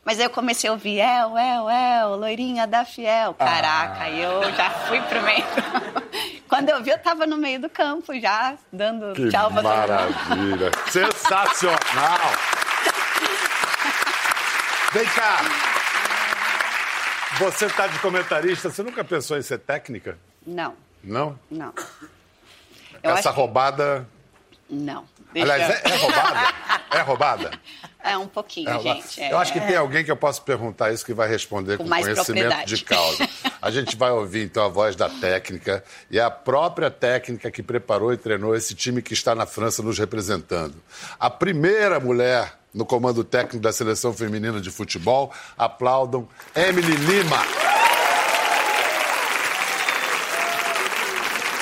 Mas 0.04 0.20
aí 0.20 0.26
eu 0.26 0.30
comecei 0.30 0.70
a 0.70 0.74
ouvir 0.74 1.00
El, 1.00 1.36
El, 1.36 1.68
El, 1.68 2.16
loirinha 2.18 2.68
da 2.68 2.86
Fiel. 2.86 3.34
Caraca, 3.34 4.04
ah. 4.04 4.12
eu 4.12 4.54
já 4.54 4.70
fui 4.70 5.02
pro 5.02 5.22
meio. 5.24 5.44
Quando 6.48 6.70
eu 6.70 6.84
vi, 6.84 6.92
eu 6.92 7.00
tava 7.00 7.26
no 7.26 7.38
meio 7.38 7.60
do 7.60 7.70
campo 7.70 8.14
já, 8.20 8.56
dando 8.72 9.14
que 9.16 9.30
tchau 9.30 9.52
pra 9.52 9.64
Maravilha! 9.64 10.72
Sensacional! 10.92 11.76
Vem 14.94 15.06
cá. 15.08 15.38
Você 17.40 17.66
está 17.66 17.88
de 17.88 18.00
comentarista, 18.00 18.70
você 18.70 18.84
nunca 18.84 19.04
pensou 19.04 19.38
em 19.38 19.42
ser 19.42 19.58
técnica? 19.58 20.18
Não, 20.46 20.76
Não? 21.04 21.38
não. 21.50 21.74
Eu 23.04 23.12
Essa 23.12 23.30
acho 23.30 23.38
roubada. 23.38 24.08
Não. 24.70 25.06
Aliás, 25.34 25.62
é, 25.62 25.82
é 25.90 25.96
roubada? 25.98 26.54
É 26.92 27.02
roubada? 27.02 27.52
É 28.02 28.18
um 28.18 28.28
pouquinho, 28.28 28.70
É 28.70 28.80
gente. 28.80 29.20
é. 29.22 29.34
Eu 29.34 29.38
acho 29.38 29.52
que 29.52 29.60
tem 29.60 29.76
alguém 29.76 30.06
que 30.06 30.12
eu 30.12 30.16
posso 30.16 30.42
perguntar 30.44 30.94
isso 30.94 31.06
que 31.06 31.14
vai 31.14 31.28
responder 31.28 31.78
Com 31.78 31.84
com, 31.84 31.90
conhecimento 31.90 32.66
de 32.66 32.84
causa. 32.86 33.28
A 33.62 33.70
gente 33.70 33.98
vai 33.98 34.12
ouvir 34.12 34.46
então 34.46 34.64
a 34.64 34.70
voz 34.70 34.96
da 34.96 35.10
técnica 35.10 35.84
e 36.10 36.18
é 36.18 36.22
a 36.22 36.32
própria 36.32 36.90
técnica 36.90 37.52
que 37.52 37.62
preparou 37.62 38.14
e 38.14 38.18
treinou 38.18 38.56
esse 38.56 38.74
time 38.76 39.02
que 39.02 39.14
está 39.14 39.36
na 39.36 39.46
França 39.46 39.84
nos 39.84 40.00
representando. 40.00 40.76
A 41.20 41.30
primeira 41.30 42.00
mulher 42.00 42.54
no 42.74 42.86
comando 42.86 43.24
técnico 43.24 43.60
da 43.64 43.74
seleção 43.74 44.14
feminina 44.14 44.62
de 44.62 44.70
futebol. 44.70 45.34
Aplaudam 45.58 46.28
Emily 46.56 46.96
Lima. 46.96 47.75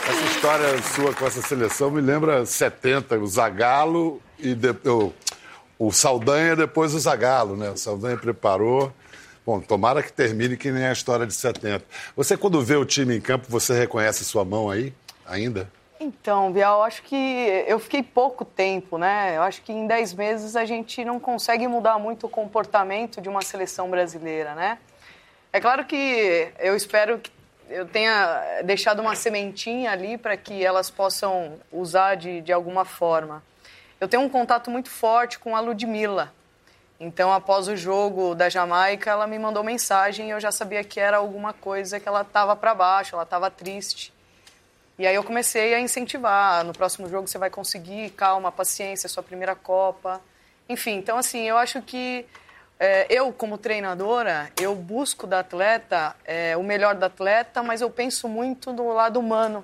Essa 0.07 0.25
história 0.25 0.81
sua 0.81 1.13
com 1.13 1.25
essa 1.25 1.41
seleção 1.41 1.89
me 1.89 2.01
lembra 2.01 2.45
70, 2.45 3.17
o 3.17 3.25
Zagallo 3.27 4.21
e 4.37 4.53
de- 4.53 4.75
o, 4.89 5.13
o 5.79 5.91
Saldanha 5.91 6.55
depois 6.55 6.93
o 6.93 6.99
Zagallo, 6.99 7.55
né? 7.55 7.69
O 7.69 7.77
Saldanha 7.77 8.17
preparou. 8.17 8.91
Bom, 9.45 9.59
tomara 9.59 10.01
que 10.03 10.11
termine 10.11 10.55
que 10.57 10.71
nem 10.71 10.85
a 10.85 10.91
história 10.91 11.25
de 11.25 11.33
70. 11.33 11.83
Você, 12.15 12.37
quando 12.37 12.61
vê 12.61 12.75
o 12.75 12.85
time 12.85 13.17
em 13.17 13.21
campo, 13.21 13.45
você 13.49 13.73
reconhece 13.77 14.23
sua 14.25 14.43
mão 14.45 14.69
aí, 14.69 14.93
ainda? 15.25 15.69
Então, 15.99 16.51
Bial, 16.51 16.83
acho 16.83 17.01
que 17.03 17.15
eu 17.67 17.79
fiquei 17.79 18.03
pouco 18.03 18.43
tempo, 18.43 18.97
né? 18.97 19.35
Eu 19.37 19.41
acho 19.41 19.61
que 19.61 19.71
em 19.71 19.87
10 19.87 20.13
meses 20.13 20.55
a 20.55 20.65
gente 20.65 21.03
não 21.05 21.19
consegue 21.19 21.67
mudar 21.67 21.97
muito 21.97 22.25
o 22.25 22.29
comportamento 22.29 23.21
de 23.21 23.29
uma 23.29 23.41
seleção 23.41 23.89
brasileira, 23.89 24.53
né? 24.53 24.77
É 25.51 25.59
claro 25.61 25.85
que 25.85 26.49
eu 26.59 26.75
espero 26.75 27.19
que 27.19 27.31
eu 27.69 27.85
tenha 27.87 28.61
deixado 28.63 29.01
uma 29.01 29.15
sementinha 29.15 29.91
ali 29.91 30.17
para 30.17 30.37
que 30.37 30.63
elas 30.63 30.89
possam 30.89 31.59
usar 31.71 32.15
de, 32.15 32.41
de 32.41 32.51
alguma 32.51 32.85
forma. 32.85 33.43
Eu 33.99 34.07
tenho 34.07 34.23
um 34.23 34.29
contato 34.29 34.69
muito 34.69 34.89
forte 34.89 35.39
com 35.39 35.55
a 35.55 35.59
Ludmilla. 35.59 36.33
Então, 36.99 37.33
após 37.33 37.67
o 37.67 37.75
jogo 37.75 38.35
da 38.35 38.49
Jamaica, 38.49 39.09
ela 39.09 39.27
me 39.27 39.37
mandou 39.37 39.63
mensagem 39.63 40.27
e 40.27 40.29
eu 40.31 40.39
já 40.39 40.51
sabia 40.51 40.83
que 40.83 40.99
era 40.99 41.17
alguma 41.17 41.51
coisa 41.53 41.99
que 41.99 42.07
ela 42.07 42.21
estava 42.21 42.55
para 42.55 42.73
baixo, 42.73 43.15
ela 43.15 43.23
estava 43.23 43.49
triste. 43.49 44.13
E 44.97 45.07
aí 45.07 45.15
eu 45.15 45.23
comecei 45.23 45.73
a 45.73 45.79
incentivar. 45.79 46.63
No 46.63 46.73
próximo 46.73 47.09
jogo 47.09 47.27
você 47.27 47.37
vai 47.37 47.49
conseguir, 47.49 48.11
calma, 48.11 48.51
paciência, 48.51 49.09
sua 49.09 49.23
primeira 49.23 49.55
Copa. 49.55 50.21
Enfim, 50.69 50.93
então 50.97 51.17
assim, 51.17 51.41
eu 51.41 51.57
acho 51.57 51.81
que 51.81 52.25
é, 52.83 53.07
eu, 53.09 53.31
como 53.31 53.57
treinadora, 53.57 54.49
eu 54.59 54.75
busco 54.75 55.25
da 55.25 55.39
atleta 55.39 56.13
é, 56.25 56.57
o 56.57 56.63
melhor 56.63 56.95
da 56.95 57.05
atleta, 57.05 57.63
mas 57.63 57.79
eu 57.79 57.89
penso 57.89 58.27
muito 58.27 58.73
do 58.73 58.87
lado 58.91 59.19
humano 59.21 59.63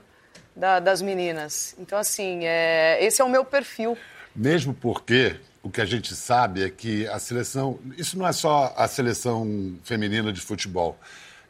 da- 0.56 0.80
das 0.80 1.02
meninas. 1.02 1.76
Então, 1.78 1.98
assim, 2.00 2.46
é, 2.46 2.98
esse 3.02 3.22
é 3.22 3.26
o 3.26 3.30
meu 3.30 3.44
perfil. 3.44 3.98
Mesmo 4.34 4.74
porque 4.74 5.36
o 5.62 5.70
que 5.70 5.82
a 5.82 5.86
gente 5.86 6.16
sabe 6.16 6.64
é 6.64 6.70
que 6.70 7.06
a 7.10 7.20
seleção. 7.20 7.78
Isso 7.98 8.18
não 8.18 8.26
é 8.26 8.32
só 8.32 8.74
a 8.78 8.88
seleção 8.88 9.76
feminina 9.84 10.32
de 10.32 10.40
futebol. 10.40 10.98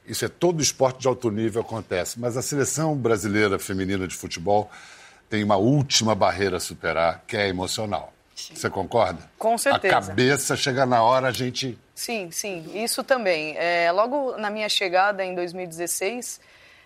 Isso 0.07 0.25
é 0.25 0.27
todo 0.27 0.63
esporte 0.63 1.01
de 1.01 1.07
alto 1.07 1.29
nível 1.29 1.61
acontece. 1.61 2.19
Mas 2.19 2.35
a 2.35 2.41
seleção 2.41 2.95
brasileira 2.95 3.59
feminina 3.59 4.07
de 4.07 4.15
futebol 4.15 4.71
tem 5.29 5.43
uma 5.43 5.57
última 5.57 6.15
barreira 6.15 6.57
a 6.57 6.59
superar, 6.59 7.23
que 7.27 7.37
é 7.37 7.43
a 7.43 7.47
Você 8.53 8.69
concorda? 8.69 9.29
Com 9.37 9.57
certeza. 9.57 9.97
A 9.97 10.01
cabeça 10.01 10.55
chega 10.55 10.85
na 10.85 11.03
hora, 11.03 11.27
a 11.27 11.31
gente. 11.31 11.77
Sim, 11.93 12.31
sim, 12.31 12.69
isso 12.73 13.03
também. 13.03 13.55
É, 13.57 13.91
logo 13.91 14.37
na 14.37 14.49
minha 14.49 14.69
chegada 14.69 15.23
em 15.23 15.35
2016, 15.35 16.39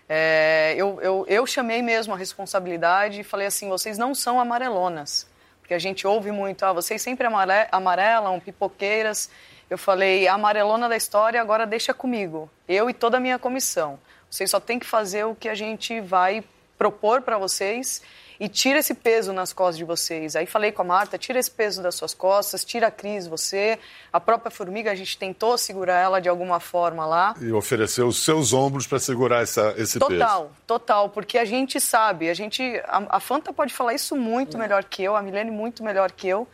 é, 0.08 0.74
eu, 0.76 1.00
eu, 1.00 1.24
eu 1.28 1.46
chamei 1.46 1.80
mesmo 1.82 2.12
a 2.14 2.16
responsabilidade 2.16 3.20
e 3.20 3.24
falei 3.24 3.46
assim: 3.46 3.68
vocês 3.68 3.96
não 3.98 4.14
são 4.14 4.38
amarelonas. 4.40 5.26
Porque 5.60 5.72
a 5.72 5.78
gente 5.78 6.06
ouve 6.06 6.30
muito, 6.30 6.62
ah, 6.64 6.74
vocês 6.74 7.00
sempre 7.00 7.26
amare- 7.26 7.68
amarelam, 7.72 8.38
pipoqueiras. 8.40 9.30
Eu 9.70 9.78
falei: 9.78 10.28
a 10.28 10.34
amarelona 10.34 10.88
da 10.88 10.96
história 10.96 11.40
agora 11.40 11.66
deixa 11.66 11.94
comigo, 11.94 12.50
eu 12.68 12.90
e 12.90 12.92
toda 12.94 13.16
a 13.16 13.20
minha 13.20 13.38
comissão. 13.38 13.98
Vocês 14.30 14.50
só 14.50 14.60
têm 14.60 14.78
que 14.78 14.86
fazer 14.86 15.24
o 15.24 15.34
que 15.34 15.48
a 15.48 15.54
gente 15.54 16.00
vai 16.00 16.44
propor 16.84 17.22
para 17.22 17.38
vocês 17.38 18.02
e 18.38 18.46
tira 18.46 18.80
esse 18.80 18.92
peso 18.92 19.32
nas 19.32 19.54
costas 19.54 19.78
de 19.78 19.84
vocês. 19.84 20.36
Aí 20.36 20.44
falei 20.44 20.70
com 20.70 20.82
a 20.82 20.84
Marta, 20.84 21.16
tira 21.16 21.38
esse 21.38 21.50
peso 21.50 21.82
das 21.82 21.94
suas 21.94 22.12
costas, 22.12 22.62
tira 22.62 22.88
a 22.88 22.90
Cris, 22.90 23.26
você. 23.26 23.78
A 24.12 24.20
própria 24.20 24.50
Formiga, 24.50 24.90
a 24.90 24.94
gente 24.94 25.16
tentou 25.16 25.56
segurar 25.56 25.98
ela 25.98 26.20
de 26.20 26.28
alguma 26.28 26.60
forma 26.60 27.06
lá. 27.06 27.34
E 27.40 27.50
oferecer 27.52 28.02
os 28.02 28.22
seus 28.22 28.52
ombros 28.52 28.86
para 28.86 28.98
segurar 28.98 29.42
essa, 29.42 29.74
esse 29.78 29.98
peso. 29.98 30.10
Total, 30.10 30.52
total, 30.66 31.08
porque 31.08 31.38
a 31.38 31.44
gente 31.46 31.80
sabe, 31.80 32.28
a 32.28 32.34
gente, 32.34 32.62
a, 32.86 33.16
a 33.16 33.20
Fanta 33.20 33.50
pode 33.50 33.72
falar 33.72 33.94
isso 33.94 34.14
muito 34.14 34.58
melhor 34.58 34.84
que 34.84 35.02
eu, 35.02 35.16
a 35.16 35.22
Milene 35.22 35.50
muito 35.50 35.82
melhor 35.82 36.12
que 36.12 36.28
eu. 36.28 36.46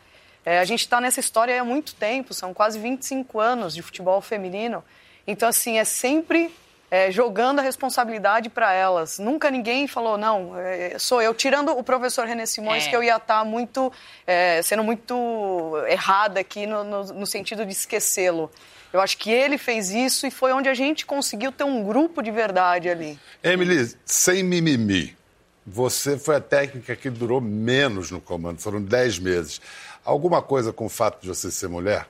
É, 0.45 0.61
a 0.61 0.65
gente 0.65 0.81
está 0.81 1.01
nessa 1.01 1.19
história 1.19 1.61
há 1.61 1.65
muito 1.65 1.95
tempo, 1.97 2.33
são 2.33 2.55
quase 2.55 2.79
25 2.79 3.41
anos 3.41 3.75
de 3.75 3.83
futebol 3.83 4.21
feminino. 4.21 4.85
Então, 5.27 5.49
assim, 5.49 5.79
é 5.79 5.85
sempre 5.85 6.53
é, 6.91 7.11
jogando 7.11 7.61
a 7.61 7.63
responsabilidade 7.63 8.49
para 8.51 8.73
elas. 8.73 9.19
Nunca 9.19 9.51
ninguém 9.51 9.87
falou, 9.87 10.19
não, 10.19 10.59
é, 10.59 10.99
sou 10.99 11.23
eu. 11.23 11.33
Tirando 11.33 11.71
o 11.71 11.83
professor 11.85 12.27
René 12.27 12.47
Simões, 12.47 12.87
É. 12.87 12.91
que 12.91 12.97
eu 12.97 13.03
ia 13.03 13.17
estar 13.17 13.45
muito, 13.45 13.93
é, 14.27 14.61
sendo 14.63 14.83
muito 14.83 15.73
errada 15.89 16.41
aqui 16.41 16.67
no, 16.67 16.83
no, 16.83 17.05
no 17.05 17.27
sentido 17.27 17.65
de 17.65 17.73
esquecê-lo. 17.73 18.51
Eu 18.93 19.01
acho 19.01 19.17
que 19.19 19.31
ele 19.31 19.57
fez 19.57 19.91
isso 19.91 20.27
e 20.27 20.33
foi 20.33 20.53
onde 20.53 20.69
a 20.69 20.75
gente 20.75 21.07
conseguiu 21.07 21.53
ter 21.53 21.63
um 21.63 21.85
grupo 21.85 22.21
de 22.21 22.33
verdade 22.33 22.89
ali. 22.89 23.17
Emily, 23.41 23.95
sem 24.05 24.43
mimimi, 24.43 25.17
você 25.65 26.19
foi 26.19 26.35
a 26.37 26.41
técnica 26.41 26.97
que 26.97 27.09
durou 27.09 27.41
menos 27.41 28.11
no 28.11 28.21
comando, 28.21 28.61
foram 28.61 28.83
10 28.83 29.21
meses. 29.21 29.61
Alguma 30.05 30.43
coisa 30.43 30.73
com 30.73 30.87
o 30.87 30.89
fato 30.89 31.21
de 31.23 31.29
você 31.29 31.53
ser 31.53 31.69
mulher? 31.69 32.09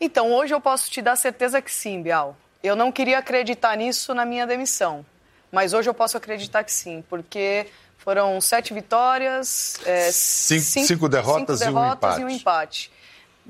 Então, 0.00 0.32
hoje 0.32 0.54
eu 0.54 0.60
posso 0.60 0.90
te 0.90 1.02
dar 1.02 1.14
certeza 1.16 1.60
que 1.60 1.70
sim, 1.70 2.00
Bial. 2.02 2.34
Eu 2.62 2.76
não 2.76 2.92
queria 2.92 3.18
acreditar 3.18 3.76
nisso 3.76 4.14
na 4.14 4.24
minha 4.24 4.46
demissão, 4.46 5.04
mas 5.50 5.72
hoje 5.72 5.88
eu 5.90 5.94
posso 5.94 6.16
acreditar 6.16 6.62
que 6.64 6.72
sim, 6.72 7.04
porque 7.08 7.66
foram 7.98 8.40
sete 8.40 8.72
vitórias, 8.72 9.78
é, 9.84 10.10
Cinco- 10.12 10.86
cinco 10.86 11.08
derrotas 11.08 11.60
e 11.60 11.64
um 11.64 11.66
derrotas 11.74 12.18
e 12.18 12.24
um 12.24 12.28
empate. 12.28 12.90
empate. 12.90 12.92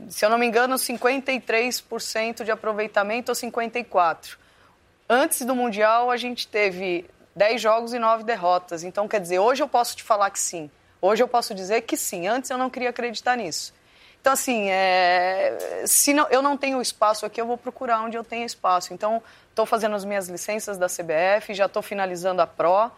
Se 0.08 0.24
eu 0.24 0.30
não 0.30 0.38
me 0.38 0.46
engano, 0.46 0.78
53% 0.78 2.44
de 2.44 2.50
aproveitamento 2.50 3.30
ou 3.30 3.36
54%. 3.36 4.38
Antes 5.08 5.42
do 5.44 5.54
Mundial, 5.54 6.10
a 6.10 6.16
gente 6.16 6.48
teve 6.48 7.04
10 7.36 7.60
jogos 7.60 7.92
e 7.92 7.98
9 7.98 8.24
derrotas. 8.24 8.82
Então, 8.84 9.06
quer 9.06 9.20
dizer, 9.20 9.38
hoje 9.38 9.62
eu 9.62 9.68
posso 9.68 9.94
te 9.96 10.02
falar 10.02 10.30
que 10.30 10.40
sim. 10.40 10.70
Hoje 11.02 11.22
eu 11.22 11.28
posso 11.28 11.54
dizer 11.54 11.82
que 11.82 11.96
sim. 11.96 12.26
Antes 12.26 12.48
eu 12.50 12.56
não 12.56 12.70
queria 12.70 12.88
acreditar 12.88 13.36
nisso. 13.36 13.74
Então, 14.22 14.34
assim, 14.34 14.70
é, 14.70 15.82
se 15.84 16.14
não- 16.14 16.28
eu 16.30 16.40
não 16.40 16.56
tenho 16.56 16.80
espaço 16.80 17.26
aqui, 17.26 17.40
eu 17.40 17.46
vou 17.46 17.58
procurar 17.58 18.00
onde 18.02 18.16
eu 18.16 18.22
tenho 18.22 18.46
espaço. 18.46 18.94
Então, 18.94 19.20
estou 19.50 19.66
fazendo 19.66 19.96
as 19.96 20.04
minhas 20.04 20.28
licenças 20.28 20.78
da 20.78 20.88
CBF, 20.88 21.52
já 21.52 21.66
estou 21.66 21.82
finalizando 21.82 22.40
a 22.40 22.46
Pro. 22.46 22.88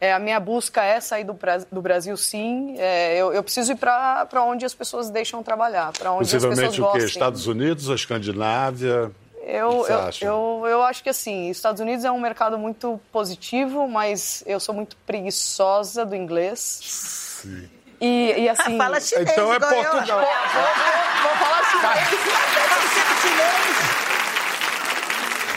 É, 0.00 0.14
a 0.14 0.18
minha 0.18 0.40
busca 0.40 0.82
é 0.82 0.98
sair 0.98 1.24
do, 1.24 1.38
do 1.70 1.82
Brasil, 1.82 2.16
sim. 2.16 2.76
É, 2.78 3.14
eu, 3.14 3.30
eu 3.30 3.42
preciso 3.42 3.72
ir 3.72 3.76
para 3.76 4.26
onde 4.42 4.64
as 4.64 4.72
pessoas 4.72 5.10
deixam 5.10 5.42
trabalhar, 5.42 5.92
para 5.92 6.12
onde 6.12 6.24
as 6.24 6.32
pessoas 6.32 6.54
Possivelmente 6.58 6.80
o 6.80 6.92
quê? 6.98 7.04
Estados 7.04 7.46
Unidos 7.46 7.88
ou 7.90 7.94
Escandinávia? 7.94 9.12
Eu, 9.42 9.84
eu, 9.86 9.98
eu, 10.26 10.66
eu 10.66 10.82
acho 10.82 11.02
que 11.02 11.10
assim, 11.10 11.50
Estados 11.50 11.80
Unidos 11.82 12.06
é 12.06 12.10
um 12.10 12.20
mercado 12.20 12.58
muito 12.58 12.98
positivo, 13.12 13.86
mas 13.86 14.42
eu 14.46 14.58
sou 14.58 14.74
muito 14.74 14.96
preguiçosa 15.04 16.06
do 16.06 16.16
inglês. 16.16 16.80
E, 18.00 18.34
e 18.42 18.48
assim. 18.48 18.76
Fala 18.78 19.00
chinês, 19.00 19.30
Então 19.30 19.52
é 19.52 19.56
eu. 19.56 19.60
Portugal. 19.60 20.20
Vou 21.22 21.32
falar 21.36 21.60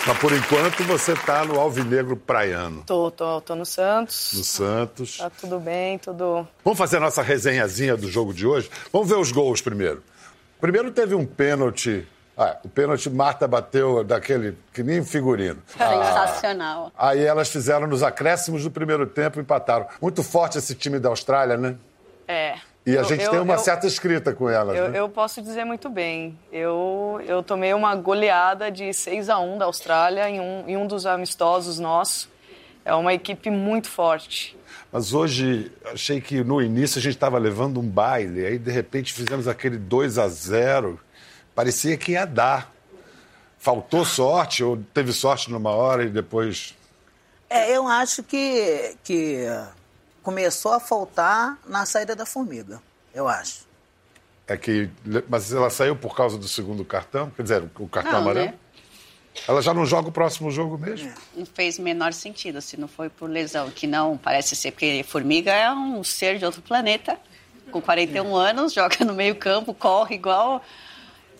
Mas 0.06 0.18
por 0.18 0.34
enquanto 0.34 0.84
você 0.84 1.14
está 1.14 1.46
no 1.46 1.58
Alvinegro 1.60 2.18
Praiano, 2.18 2.84
Tô, 2.86 3.10
tô, 3.10 3.40
tô 3.40 3.56
no 3.56 3.66
Santos. 3.66 4.34
no 4.34 4.44
Santos. 4.44 5.18
Tá 5.18 5.30
tudo 5.30 5.60
bem, 5.62 5.98
tudo. 5.98 6.46
Vamos 6.64 6.78
fazer 6.78 6.98
a 6.98 7.00
nossa 7.00 7.22
resenhazinha 7.22 7.96
do 7.96 8.10
jogo 8.12 8.34
de 8.34 8.46
hoje? 8.46 8.70
Vamos 8.92 9.08
ver 9.08 9.16
os 9.16 9.32
gols 9.32 9.62
primeiro. 9.62 10.04
Primeiro 10.60 10.92
teve 10.92 11.16
um 11.16 11.26
pênalti. 11.26 12.06
Ah, 12.38 12.58
o 12.66 12.68
pênalti 12.70 13.10
Marta 13.10 13.48
bateu 13.48 14.04
daquele 14.04 14.58
que 14.74 14.84
nem 14.84 15.06
figurino. 15.06 15.62
Ah, 15.80 16.04
Sensacional. 16.28 16.92
aí 16.98 17.24
elas 17.24 17.48
fizeram 17.50 17.88
nos 17.88 18.04
acréscimos 18.04 18.64
do 18.64 18.72
primeiro 18.72 19.06
tempo 19.06 19.40
e 19.40 19.42
empataram. 19.42 19.88
Muito 20.02 20.22
forte 20.24 20.58
esse 20.58 20.74
time 20.76 21.00
da 21.00 21.10
Austrália, 21.10 21.56
né? 21.58 21.76
É. 22.28 22.56
E 22.86 22.92
a 22.98 23.02
Eu- 23.02 23.04
gente 23.06 23.24
eu- 23.24 23.32
tem 23.32 23.40
uma 23.40 23.54
eu- 23.54 23.60
certa 23.60 23.88
escrita 23.88 24.34
com 24.34 24.50
elas, 24.50 24.76
Eu, 24.76 24.90
né? 24.90 25.00
eu 25.00 25.08
posso 25.08 25.42
dizer 25.42 25.64
muito 25.66 25.90
bem. 25.90 26.38
Eu, 26.52 27.22
eu 27.26 27.42
tomei 27.42 27.74
uma 27.74 27.96
goleada 27.96 28.70
de 28.70 28.94
6 28.94 29.30
a 29.30 29.40
1 29.40 29.58
da 29.58 29.66
Austrália 29.66 30.30
em 30.30 30.40
um, 30.42 30.64
em 30.68 30.76
um 30.78 30.86
dos 30.86 31.06
amistosos 31.06 31.80
nossos. 31.80 32.28
É 32.84 32.94
uma 32.94 33.14
equipe 33.14 33.50
muito 33.50 33.90
forte. 33.90 34.58
Mas 34.92 35.14
hoje 35.14 35.72
achei 35.86 36.20
que 36.20 36.44
no 36.44 36.62
início 36.62 37.00
a 37.00 37.02
gente 37.02 37.16
estava 37.16 37.38
levando 37.38 37.80
um 37.80 37.88
baile, 37.88 38.46
aí 38.46 38.60
de 38.60 38.70
repente 38.72 39.14
fizemos 39.14 39.48
aquele 39.48 39.78
2 39.78 40.18
a 40.18 40.28
0 40.28 41.00
parecia 41.56 41.96
que 41.98 42.12
ia 42.14 42.26
dar. 42.26 42.72
faltou 43.58 44.04
sorte 44.04 44.62
ou 44.62 44.78
teve 44.94 45.14
sorte 45.14 45.50
numa 45.50 45.70
hora 45.70 46.04
e 46.04 46.10
depois. 46.10 46.76
É, 47.50 47.72
eu 47.78 47.88
acho 47.88 48.22
que, 48.22 48.98
que 49.06 49.46
começou 50.24 50.74
a 50.74 50.80
faltar 50.80 51.60
na 51.68 51.86
saída 51.86 52.16
da 52.16 52.26
formiga, 52.26 52.82
eu 53.14 53.28
acho. 53.28 53.68
É 54.48 54.58
que. 54.58 54.90
Mas 55.30 55.54
ela 55.54 55.70
saiu 55.70 55.96
por 55.96 56.16
causa 56.16 56.38
do 56.38 56.48
segundo 56.48 56.84
cartão? 56.84 57.30
Quer 57.30 57.44
dizer, 57.44 57.64
o 57.80 57.88
cartão 57.88 58.14
Não, 58.14 58.20
amarelo? 58.20 58.48
né? 58.48 58.54
Ela 59.48 59.62
já 59.62 59.74
não 59.74 59.86
joga 59.86 60.10
o 60.10 60.12
próximo 60.12 60.52
jogo 60.52 60.78
mesmo? 60.78 61.12
Não 61.36 61.46
fez 61.46 61.80
menor 61.80 62.14
sentido 62.14 62.62
se 62.62 62.78
não 62.78 62.88
foi 62.88 63.10
por 63.10 63.30
lesão, 63.30 63.70
que 63.72 63.88
não 63.88 64.16
parece 64.18 64.56
ser, 64.56 64.72
porque 64.72 65.04
formiga 65.08 65.52
é 65.52 65.72
um 65.72 66.04
ser 66.04 66.38
de 66.38 66.46
outro 66.46 66.62
planeta, 66.62 67.18
com 67.72 67.82
41 67.82 68.36
anos, 68.36 68.74
joga 68.76 69.04
no 69.04 69.14
meio 69.14 69.36
campo, 69.36 69.74
corre 69.74 70.16
igual. 70.16 70.62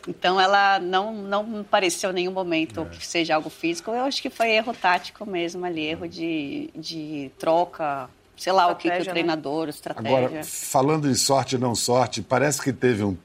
Então 0.08 0.41
ela 0.41 0.80
não, 0.80 1.13
não 1.13 1.43
me 1.43 1.63
pareceu 1.63 2.10
em 2.10 2.13
nenhum 2.13 2.32
momento 2.32 2.86
que 2.86 3.06
seja 3.06 3.36
algo 3.36 3.50
físico. 3.50 3.91
Eu 3.91 4.04
acho 4.04 4.22
que 4.22 4.30
foi 4.30 4.50
erro 4.52 4.74
tático 4.74 5.26
mesmo 5.26 5.63
ali, 5.65 5.86
erro 5.86 6.08
de, 6.08 6.69
de 6.76 7.32
troca, 7.38 8.10
sei 8.38 8.52
lá 8.54 8.67
o 8.67 8.76
que, 8.76 8.89
que 8.89 8.96
o 8.96 9.06
né? 9.06 9.12
treinador, 9.12 9.69
estratégia. 9.69 10.17
Agora, 10.28 10.43
falando 10.43 11.10
em 11.10 11.15
sorte 11.15 11.56
e 11.56 11.58
não 11.60 11.74
sorte, 11.76 12.22
parece 12.22 12.62
que 12.62 12.74
teve 12.74 13.04
um- 13.04 13.17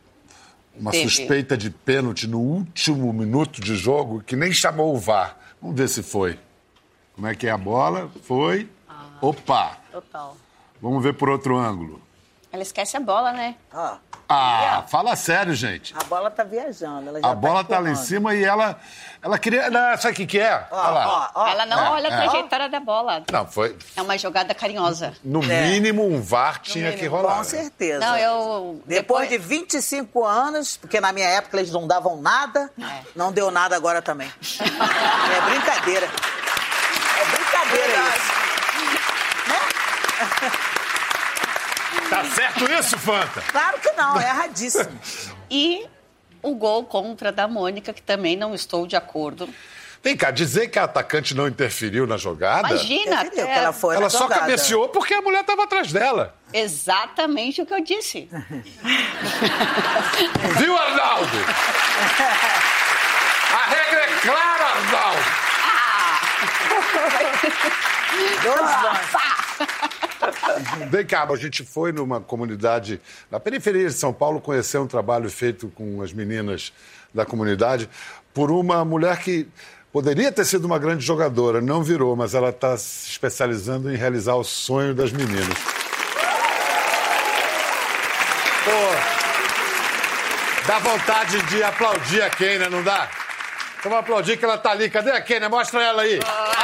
uma 0.78 0.90
Teve. 0.92 1.08
suspeita 1.08 1.56
de 1.56 1.70
pênalti 1.70 2.26
no 2.28 2.38
último 2.40 3.12
minuto 3.12 3.60
de 3.60 3.74
jogo 3.74 4.22
que 4.24 4.36
nem 4.36 4.52
chamou 4.52 4.94
o 4.94 4.98
VAR. 4.98 5.36
Vamos 5.60 5.76
ver 5.76 5.88
se 5.88 6.02
foi. 6.02 6.38
Como 7.14 7.26
é 7.26 7.34
que 7.34 7.46
é 7.48 7.50
a 7.50 7.58
bola? 7.58 8.10
Foi. 8.22 8.68
Opa! 9.20 9.76
Total. 9.90 10.36
Vamos 10.80 11.02
ver 11.02 11.14
por 11.14 11.28
outro 11.28 11.56
ângulo. 11.58 12.00
Ela 12.50 12.62
esquece 12.62 12.96
a 12.96 13.00
bola, 13.00 13.32
né? 13.32 13.56
Ó, 13.74 13.96
Ah, 14.30 14.84
fala 14.88 15.14
sério, 15.16 15.54
gente. 15.54 15.94
a 15.98 16.04
bola 16.04 16.30
tá 16.30 16.44
viajando. 16.44 17.08
Ela 17.08 17.20
já 17.20 17.28
A 17.30 17.34
bola 17.34 17.62
tá 17.64 17.78
lá 17.78 17.90
em 17.90 17.94
cima 17.94 18.34
e 18.34 18.42
ela. 18.44 18.78
Ela 19.22 19.38
queria. 19.38 19.68
Não, 19.70 19.96
sabe 19.98 20.12
o 20.12 20.16
que, 20.16 20.26
que 20.26 20.38
é? 20.38 20.66
Olha 20.70 20.90
lá. 20.90 21.30
Ó, 21.34 21.40
ó, 21.42 21.46
Ela 21.46 21.66
não 21.66 21.78
é, 21.78 21.90
olha 21.90 22.08
a 22.08 22.12
é. 22.12 22.16
trajetória 22.28 22.68
da 22.70 22.80
bola. 22.80 23.22
Não, 23.30 23.46
foi. 23.46 23.76
É 23.96 24.00
uma 24.02 24.16
jogada 24.16 24.54
carinhosa. 24.54 25.14
No 25.22 25.42
É. 25.50 25.68
mínimo, 25.68 26.06
um 26.06 26.22
VAR 26.22 26.58
tinha 26.60 26.92
que 26.92 27.06
rolar. 27.06 27.32
Com 27.32 27.38
né? 27.38 27.44
certeza. 27.44 28.00
Não, 28.00 28.16
eu- 28.16 28.82
Depois, 28.86 29.28
depois- 29.28 29.28
de 29.28 29.38
25 29.38 30.24
anos, 30.24 30.76
porque 30.76 31.00
na 31.00 31.12
minha 31.12 31.28
época 31.28 31.58
eles 31.58 31.70
não 31.70 31.86
davam 31.86 32.20
nada, 32.20 32.70
É. 32.80 33.02
não 33.14 33.30
deu 33.32 33.50
nada 33.50 33.76
agora 33.76 34.00
também. 34.02 34.30
é 34.60 35.40
brincadeira. 35.50 36.06
É 36.06 37.24
brincadeira 37.36 38.02
isso. 38.16 38.38
Tá 42.22 42.24
certo 42.34 42.64
isso, 42.72 42.98
Fanta? 42.98 43.40
Claro 43.52 43.78
que 43.80 43.90
não, 43.92 44.18
é 44.20 44.24
erradíssimo. 44.24 44.98
E 45.50 45.86
o 46.42 46.54
gol 46.54 46.84
contra 46.84 47.30
da 47.32 47.46
Mônica, 47.48 47.92
que 47.92 48.02
também 48.02 48.36
não 48.36 48.54
estou 48.54 48.86
de 48.86 48.96
acordo. 48.96 49.48
Vem 50.02 50.16
cá, 50.16 50.30
dizer 50.30 50.68
que 50.68 50.78
a 50.78 50.84
atacante 50.84 51.34
não 51.34 51.48
interferiu 51.48 52.06
na 52.06 52.16
jogada. 52.16 52.68
Imagina, 52.68 53.24
Entendeu? 53.24 53.44
até- 53.44 53.52
Que 53.54 53.58
ela 53.58 53.72
foi 53.72 53.94
Ela 53.96 54.04
na 54.04 54.10
só 54.10 54.18
jogada. 54.20 54.40
cabeceou 54.42 54.88
porque 54.90 55.12
a 55.14 55.20
mulher 55.20 55.40
estava 55.40 55.64
atrás 55.64 55.90
dela. 55.92 56.34
exatamente 56.52 57.60
o 57.62 57.66
que 57.66 57.74
eu 57.74 57.82
disse. 57.82 58.28
Viu, 60.58 60.76
Arnaldo? 60.76 61.38
A 63.52 63.66
regra 63.70 64.00
é 64.00 64.08
clara, 64.22 64.64
Arnaldo. 64.64 65.24
Dois 68.42 68.82
lances. 68.82 69.97
Vem 70.90 71.06
cá, 71.06 71.24
a 71.24 71.36
gente 71.36 71.64
foi 71.64 71.92
numa 71.92 72.20
comunidade 72.20 73.00
na 73.30 73.38
periferia 73.38 73.86
de 73.86 73.94
São 73.94 74.12
Paulo 74.12 74.40
conhecer 74.40 74.78
um 74.78 74.86
trabalho 74.86 75.30
feito 75.30 75.68
com 75.68 76.02
as 76.02 76.12
meninas 76.12 76.72
da 77.12 77.24
comunidade 77.24 77.88
por 78.34 78.50
uma 78.50 78.84
mulher 78.84 79.18
que 79.18 79.46
poderia 79.92 80.30
ter 80.30 80.44
sido 80.44 80.64
uma 80.64 80.78
grande 80.78 81.04
jogadora, 81.04 81.60
não 81.60 81.82
virou, 81.82 82.14
mas 82.14 82.34
ela 82.34 82.50
está 82.50 82.76
se 82.76 83.10
especializando 83.10 83.92
em 83.92 83.96
realizar 83.96 84.34
o 84.34 84.44
sonho 84.44 84.94
das 84.94 85.10
meninas. 85.10 85.58
Pô, 88.64 88.70
dá 90.66 90.78
vontade 90.78 91.40
de 91.46 91.62
aplaudir 91.62 92.22
a 92.22 92.30
Kênia, 92.30 92.68
não 92.68 92.82
dá? 92.82 93.08
Vamos 93.82 93.98
aplaudir 93.98 94.36
que 94.36 94.44
ela 94.44 94.58
tá 94.58 94.72
ali. 94.72 94.90
Cadê 94.90 95.10
a 95.10 95.20
Kênia? 95.20 95.48
Mostra 95.48 95.82
ela 95.82 96.02
aí. 96.02 96.20
Ah 96.24 96.57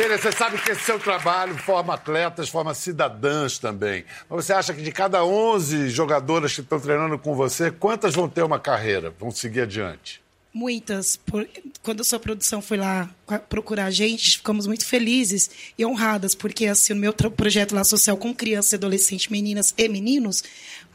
lá! 0.00 0.08
Kênia, 0.08 0.18
você 0.18 0.32
sabe 0.32 0.58
que 0.58 0.70
esse 0.70 0.82
seu 0.82 0.98
trabalho 0.98 1.56
forma 1.58 1.94
atletas, 1.94 2.48
forma 2.48 2.72
cidadãs 2.72 3.58
também. 3.58 4.04
Mas 4.28 4.46
você 4.46 4.52
acha 4.52 4.72
que 4.72 4.82
de 4.82 4.92
cada 4.92 5.24
11 5.24 5.90
jogadoras 5.90 6.54
que 6.54 6.60
estão 6.62 6.80
treinando 6.80 7.18
com 7.18 7.34
você, 7.34 7.70
quantas 7.70 8.14
vão 8.14 8.28
ter 8.28 8.42
uma 8.42 8.58
carreira, 8.58 9.12
vão 9.18 9.30
seguir 9.30 9.62
adiante? 9.62 10.22
Muitas. 10.52 11.16
Por- 11.16 11.48
Quando 11.82 12.00
a 12.00 12.04
sua 12.04 12.18
produção 12.18 12.60
foi 12.60 12.76
lá 12.76 13.08
procurar 13.48 13.86
a 13.86 13.90
gente, 13.90 14.38
ficamos 14.38 14.66
muito 14.66 14.84
felizes 14.84 15.48
e 15.78 15.84
honradas, 15.86 16.34
porque 16.34 16.66
assim, 16.66 16.92
o 16.92 16.96
meu 16.96 17.12
projeto 17.12 17.74
lá 17.74 17.84
social 17.84 18.16
com 18.16 18.34
crianças, 18.34 18.74
adolescentes, 18.74 19.28
meninas 19.28 19.72
e 19.78 19.88
meninos, 19.88 20.42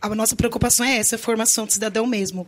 a 0.02 0.10
nossa 0.14 0.36
preocupação 0.36 0.86
é 0.86 0.98
essa, 0.98 1.16
a 1.16 1.20
formação 1.20 1.66
de 1.66 1.74
cidadão 1.74 2.06
mesmo. 2.06 2.46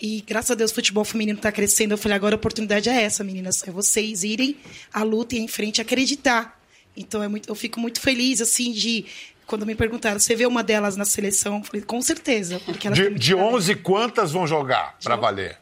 E 0.00 0.22
graças 0.26 0.50
a 0.50 0.54
Deus 0.54 0.70
o 0.70 0.74
futebol 0.74 1.04
feminino 1.04 1.36
está 1.38 1.52
crescendo. 1.52 1.92
Eu 1.94 1.98
falei, 1.98 2.16
agora 2.16 2.34
a 2.34 2.38
oportunidade 2.38 2.88
é 2.88 3.02
essa, 3.02 3.22
meninas. 3.22 3.62
É 3.66 3.70
vocês 3.70 4.24
irem 4.24 4.56
à 4.92 5.02
luta 5.02 5.36
e 5.36 5.38
em 5.38 5.48
frente 5.48 5.80
acreditar. 5.80 6.58
Então 6.96 7.22
é 7.22 7.28
muito, 7.28 7.48
eu 7.50 7.54
fico 7.54 7.78
muito 7.78 8.00
feliz, 8.00 8.40
assim, 8.40 8.72
de. 8.72 9.04
Quando 9.46 9.64
me 9.64 9.76
perguntaram, 9.76 10.18
você 10.18 10.34
vê 10.34 10.44
uma 10.44 10.60
delas 10.64 10.96
na 10.96 11.04
seleção? 11.04 11.58
Eu 11.58 11.62
falei, 11.64 11.80
com 11.82 12.02
certeza. 12.02 12.60
Porque 12.66 12.88
elas 12.88 12.98
De, 12.98 13.14
de 13.14 13.30
talento. 13.34 13.54
11, 13.54 13.74
quantas 13.76 14.32
vão 14.32 14.44
jogar 14.44 14.96
para 15.04 15.14
valer? 15.14 15.56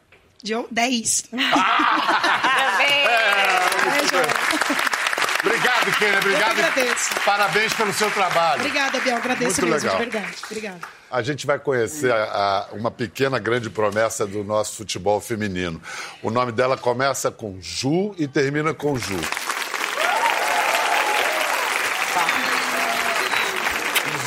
De 0.45 0.53
10. 0.71 1.23
Obrigado, 5.43 5.97
Kênia. 5.99 6.19
Obrigado. 6.19 6.57
Eu 6.59 6.65
agradeço. 6.65 7.09
Parabéns 7.25 7.73
pelo 7.73 7.93
seu 7.93 8.09
trabalho. 8.11 8.61
Obrigada, 8.61 8.99
Biel. 8.99 9.17
Agradeço 9.17 9.61
Muito 9.61 9.73
mesmo, 9.73 9.89
legal. 9.89 10.05
de 10.05 10.09
verdade. 10.11 10.35
Obrigada. 10.45 10.79
A 11.11 11.21
gente 11.21 11.45
vai 11.45 11.59
conhecer 11.59 12.11
a- 12.11 12.23
a- 12.71 12.75
uma 12.75 12.89
pequena 12.91 13.37
grande 13.39 13.69
promessa 13.69 14.25
do 14.25 14.43
nosso 14.43 14.75
futebol 14.77 15.21
feminino. 15.21 15.81
O 16.21 16.29
nome 16.29 16.51
dela 16.51 16.75
começa 16.77 17.31
com 17.31 17.57
Ju 17.61 18.13
e 18.17 18.27
termina 18.27 18.73
com 18.73 18.97
Ju. 18.97 19.19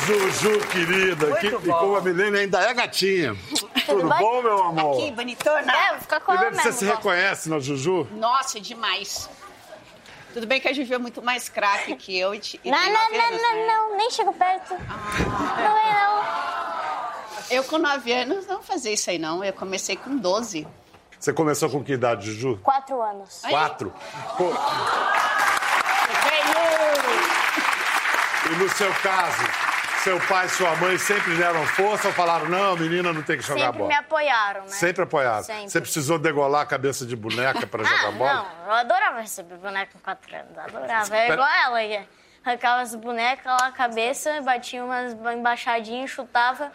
Juju, 0.09 0.59
querida, 0.69 1.27
Muito 1.27 1.39
que, 1.39 1.47
e 1.47 1.71
bom. 1.71 1.77
como 1.77 1.95
a 1.97 2.01
Milene 2.01 2.39
ainda 2.39 2.59
é 2.61 2.73
gatinha. 2.73 3.35
Tudo 3.85 4.09
bem? 4.09 4.17
bom, 4.17 4.41
meu 4.41 4.63
amor? 4.63 4.97
Que 5.03 5.11
bonitona. 5.11 5.71
É, 5.71 5.89
vou 5.91 5.99
ficar 5.99 6.19
com 6.21 6.31
ela 6.31 6.41
Milene, 6.45 6.57
você 6.63 6.67
mesmo. 6.69 6.79
se 6.79 6.85
reconhece 6.85 7.49
na 7.49 7.59
Juju? 7.59 8.07
Nossa, 8.13 8.59
demais. 8.59 9.29
Tudo 10.33 10.47
bem 10.47 10.59
que 10.59 10.67
a 10.67 10.73
Juju 10.73 10.93
é 10.93 10.97
muito 10.97 11.21
mais 11.21 11.47
craque 11.47 11.95
que 11.95 12.17
eu 12.17 12.33
e, 12.33 12.39
te- 12.39 12.59
e 12.63 12.71
Não, 12.71 12.77
não, 12.77 13.01
anos, 13.01 13.41
não, 13.41 13.55
né? 13.55 13.65
não, 13.67 13.97
nem 13.97 14.09
chega 14.09 14.31
perto. 14.33 14.73
Não 14.73 15.77
é 15.77 15.93
não. 15.93 16.23
Eu 17.51 17.63
com 17.63 17.77
nove 17.77 18.11
anos 18.11 18.45
não 18.47 18.61
fazia 18.63 18.93
isso 18.93 19.09
aí, 19.11 19.17
não. 19.19 19.43
Eu 19.43 19.53
comecei 19.53 19.95
com 19.95 20.17
12. 20.17 20.67
Você 21.19 21.33
começou 21.33 21.69
com 21.69 21.83
que 21.83 21.93
idade, 21.93 22.31
Juju? 22.31 22.59
Quatro 22.63 23.01
anos. 23.01 23.41
Quatro? 23.47 23.93
Pô, 24.37 24.45
e 28.51 28.55
no 28.55 28.69
seu 28.69 28.91
caso, 29.03 29.43
seu 30.03 30.19
pai 30.27 30.45
e 30.45 30.49
sua 30.49 30.75
mãe 30.77 30.97
sempre 30.97 31.35
deram 31.35 31.65
força 31.67 32.07
ou 32.07 32.13
falaram, 32.13 32.47
não, 32.47 32.75
menina 32.77 33.11
não 33.13 33.21
tem 33.21 33.37
que 33.37 33.43
jogar 33.43 33.65
Sempre 33.65 33.77
bola? 33.79 33.89
me 33.89 33.95
apoiaram, 33.95 34.61
né? 34.61 34.67
Sempre 34.67 35.03
apoiado. 35.03 35.43
Sempre. 35.43 35.69
Você 35.69 35.81
precisou 35.81 36.17
degolar 36.17 36.61
a 36.61 36.65
cabeça 36.65 37.05
de 37.05 37.15
boneca 37.15 37.65
para 37.67 37.83
Ah, 37.87 37.87
jogar 37.87 38.11
bola? 38.11 38.33
não, 38.33 38.65
eu 38.67 38.71
adorava 38.73 39.19
receber 39.21 39.55
boneca 39.57 39.91
com 39.93 39.99
quatro 39.99 40.33
anos, 40.35 40.57
adorava. 40.57 41.17
É 41.17 41.29
igual 41.31 41.47
ela, 41.49 41.79
que 41.81 42.01
arrancava 42.45 42.81
as 42.81 42.95
bonecas 42.95 43.45
lá 43.45 43.67
a 43.67 43.71
cabeça, 43.71 44.41
batia 44.41 44.83
umas 44.83 45.11
embaixadinhas, 45.35 46.09
chutava, 46.09 46.71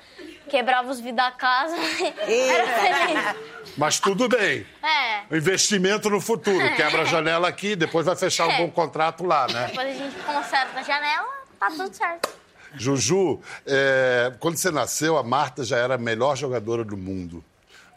quebrava 0.50 0.90
os 0.90 1.00
vidros 1.00 1.16
da 1.24 1.30
casa. 1.32 1.74
Era 2.28 2.66
feliz. 2.66 3.74
Mas 3.78 3.98
tudo 3.98 4.28
bem. 4.28 4.66
É, 4.82 5.22
O 5.30 5.36
investimento 5.36 6.10
no 6.10 6.20
futuro. 6.20 6.58
Quebra 6.76 7.02
a 7.02 7.04
janela 7.06 7.48
aqui, 7.48 7.74
depois 7.74 8.04
vai 8.04 8.14
fechar 8.16 8.46
um 8.46 8.50
É. 8.52 8.58
bom 8.58 8.70
contrato 8.70 9.24
lá, 9.24 9.46
né? 9.48 9.66
depois 9.68 9.88
a 9.88 9.92
gente 9.92 10.14
conserta 10.22 10.80
a 10.80 10.82
janela, 10.82 11.28
tá 11.58 11.68
tudo 11.68 11.92
certo. 11.94 12.43
Juju, 12.76 13.40
é, 13.66 14.32
quando 14.40 14.56
você 14.56 14.70
nasceu, 14.70 15.16
a 15.16 15.22
Marta 15.22 15.64
já 15.64 15.76
era 15.78 15.94
a 15.94 15.98
melhor 15.98 16.36
jogadora 16.36 16.84
do 16.84 16.96
mundo. 16.96 17.44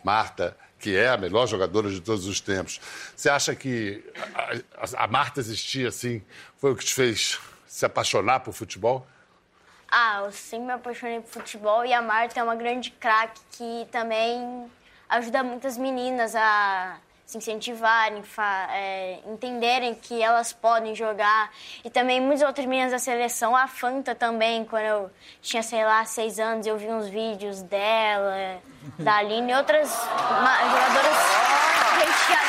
Marta, 0.03 0.55
que 0.79 0.95
é 0.95 1.09
a 1.09 1.17
melhor 1.17 1.47
jogadora 1.47 1.89
de 1.89 1.99
todos 1.99 2.25
os 2.27 2.39
tempos. 2.39 2.79
Você 3.15 3.29
acha 3.29 3.55
que 3.55 4.03
a, 4.35 5.03
a- 5.03 5.07
Marta 5.07 5.39
existia 5.39 5.87
assim? 5.89 6.21
Foi 6.57 6.71
o 6.71 6.75
que 6.75 6.85
te 6.85 6.93
fez 6.93 7.39
se 7.67 7.85
apaixonar 7.85 8.41
por 8.41 8.53
futebol? 8.53 9.05
Ah, 9.89 10.21
eu 10.25 10.31
sempre 10.31 10.67
me 10.67 10.73
apaixonei 10.73 11.19
por 11.21 11.29
futebol 11.29 11.85
e 11.85 11.93
a 11.93 12.01
Marta 12.01 12.39
é 12.39 12.43
uma 12.43 12.55
grande 12.55 12.91
craque 12.91 13.39
que 13.51 13.87
também 13.91 14.69
ajuda 15.09 15.43
muitas 15.43 15.77
meninas 15.77 16.35
a 16.35 16.97
se 17.27 17.37
incentivarem, 17.37 18.23
é, 18.71 19.19
entenderem 19.25 19.93
que 19.93 20.23
elas 20.23 20.53
podem 20.53 20.95
jogar. 20.95 21.51
E 21.83 21.89
também 21.89 22.21
muitas 22.21 22.41
outras 22.47 22.65
meninas 22.65 22.93
da 22.93 22.99
seleção, 22.99 23.53
a 23.53 23.67
Fanta 23.67 24.15
também, 24.15 24.63
quando 24.63 24.85
eu 24.85 25.11
tinha, 25.41 25.61
sei 25.61 25.83
lá, 25.83 26.05
seis 26.05 26.39
anos, 26.39 26.65
eu 26.65 26.77
vi 26.77 26.87
uns 26.87 27.09
vídeos 27.09 27.61
dela, 27.61 28.61
da 28.97 29.17
Aline 29.17 29.51
e 29.51 29.55
outras 29.55 29.89
jogadoras 29.91 31.17
recheadas. 31.97 32.47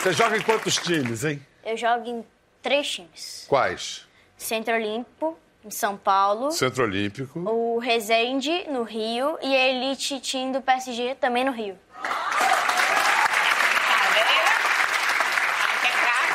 Você 0.00 0.12
joga 0.14 0.38
em 0.38 0.42
quantos 0.42 0.76
times, 0.78 1.24
hein? 1.24 1.46
Eu 1.62 1.76
jogo 1.76 2.08
em 2.08 2.26
três 2.62 2.90
times. 2.90 3.44
Quais? 3.46 4.08
Centro 4.38 4.72
Olímpico, 4.72 5.38
em 5.64 5.70
São 5.70 5.96
Paulo. 5.96 6.50
Centro 6.50 6.84
Olímpico. 6.84 7.40
O 7.40 7.78
Resende, 7.78 8.66
no 8.68 8.82
Rio. 8.82 9.38
E 9.42 9.54
a 9.54 9.68
Elite 9.68 10.20
Team 10.20 10.52
do 10.52 10.60
PSG, 10.60 11.14
também 11.16 11.44
no 11.44 11.52
Rio. 11.52 11.78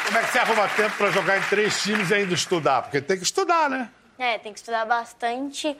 Como 0.06 0.18
é 0.18 0.24
que 0.24 0.32
você 0.32 0.40
arruma 0.40 0.68
tempo 0.70 0.96
pra 0.98 1.12
jogar 1.12 1.38
em 1.38 1.42
três 1.42 1.82
times 1.82 2.10
e 2.10 2.14
ainda 2.14 2.34
estudar? 2.34 2.84
Porque 2.84 3.02
tem 3.02 3.18
que 3.18 3.24
estudar, 3.24 3.70
né? 3.70 3.90
É, 4.18 4.38
tem 4.38 4.54
que 4.54 4.60
estudar 4.60 4.86
bastante. 4.86 5.76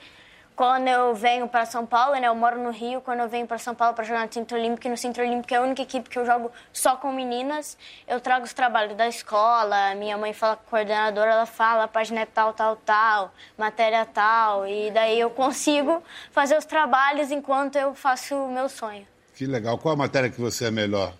Quando 0.56 0.88
eu 0.88 1.14
venho 1.14 1.46
para 1.46 1.66
São 1.66 1.84
Paulo, 1.84 2.18
né? 2.18 2.26
Eu 2.26 2.34
moro 2.34 2.58
no 2.58 2.70
Rio. 2.70 3.02
Quando 3.02 3.20
eu 3.20 3.28
venho 3.28 3.46
para 3.46 3.58
São 3.58 3.74
Paulo 3.74 3.94
para 3.94 4.04
jogar 4.04 4.26
no 4.26 4.32
Centro 4.32 4.56
Olímpico, 4.56 4.86
e 4.86 4.90
no 4.90 4.96
Centro 4.96 5.22
Olímpico 5.22 5.52
é 5.52 5.58
a 5.58 5.60
única 5.60 5.82
equipe 5.82 6.08
que 6.08 6.18
eu 6.18 6.24
jogo 6.24 6.50
só 6.72 6.96
com 6.96 7.12
meninas, 7.12 7.76
eu 8.08 8.18
trago 8.22 8.46
os 8.46 8.54
trabalhos 8.54 8.96
da 8.96 9.06
escola. 9.06 9.94
Minha 9.96 10.16
mãe 10.16 10.32
fala 10.32 10.56
com 10.56 10.62
a 10.62 10.70
coordenadora, 10.70 11.30
ela 11.30 11.44
fala, 11.44 11.84
a 11.84 11.88
página 11.88 12.22
é 12.22 12.26
tal, 12.26 12.54
tal, 12.54 12.74
tal, 12.76 13.34
matéria 13.58 14.06
tal. 14.06 14.66
E 14.66 14.90
daí 14.90 15.20
eu 15.20 15.28
consigo 15.28 16.02
fazer 16.32 16.56
os 16.56 16.64
trabalhos 16.64 17.30
enquanto 17.30 17.76
eu 17.76 17.94
faço 17.94 18.34
o 18.34 18.50
meu 18.50 18.70
sonho. 18.70 19.06
Que 19.34 19.44
legal. 19.44 19.76
Qual 19.76 19.92
a 19.92 19.96
matéria 19.96 20.30
que 20.30 20.40
você 20.40 20.68
é 20.68 20.70
melhor? 20.70 21.12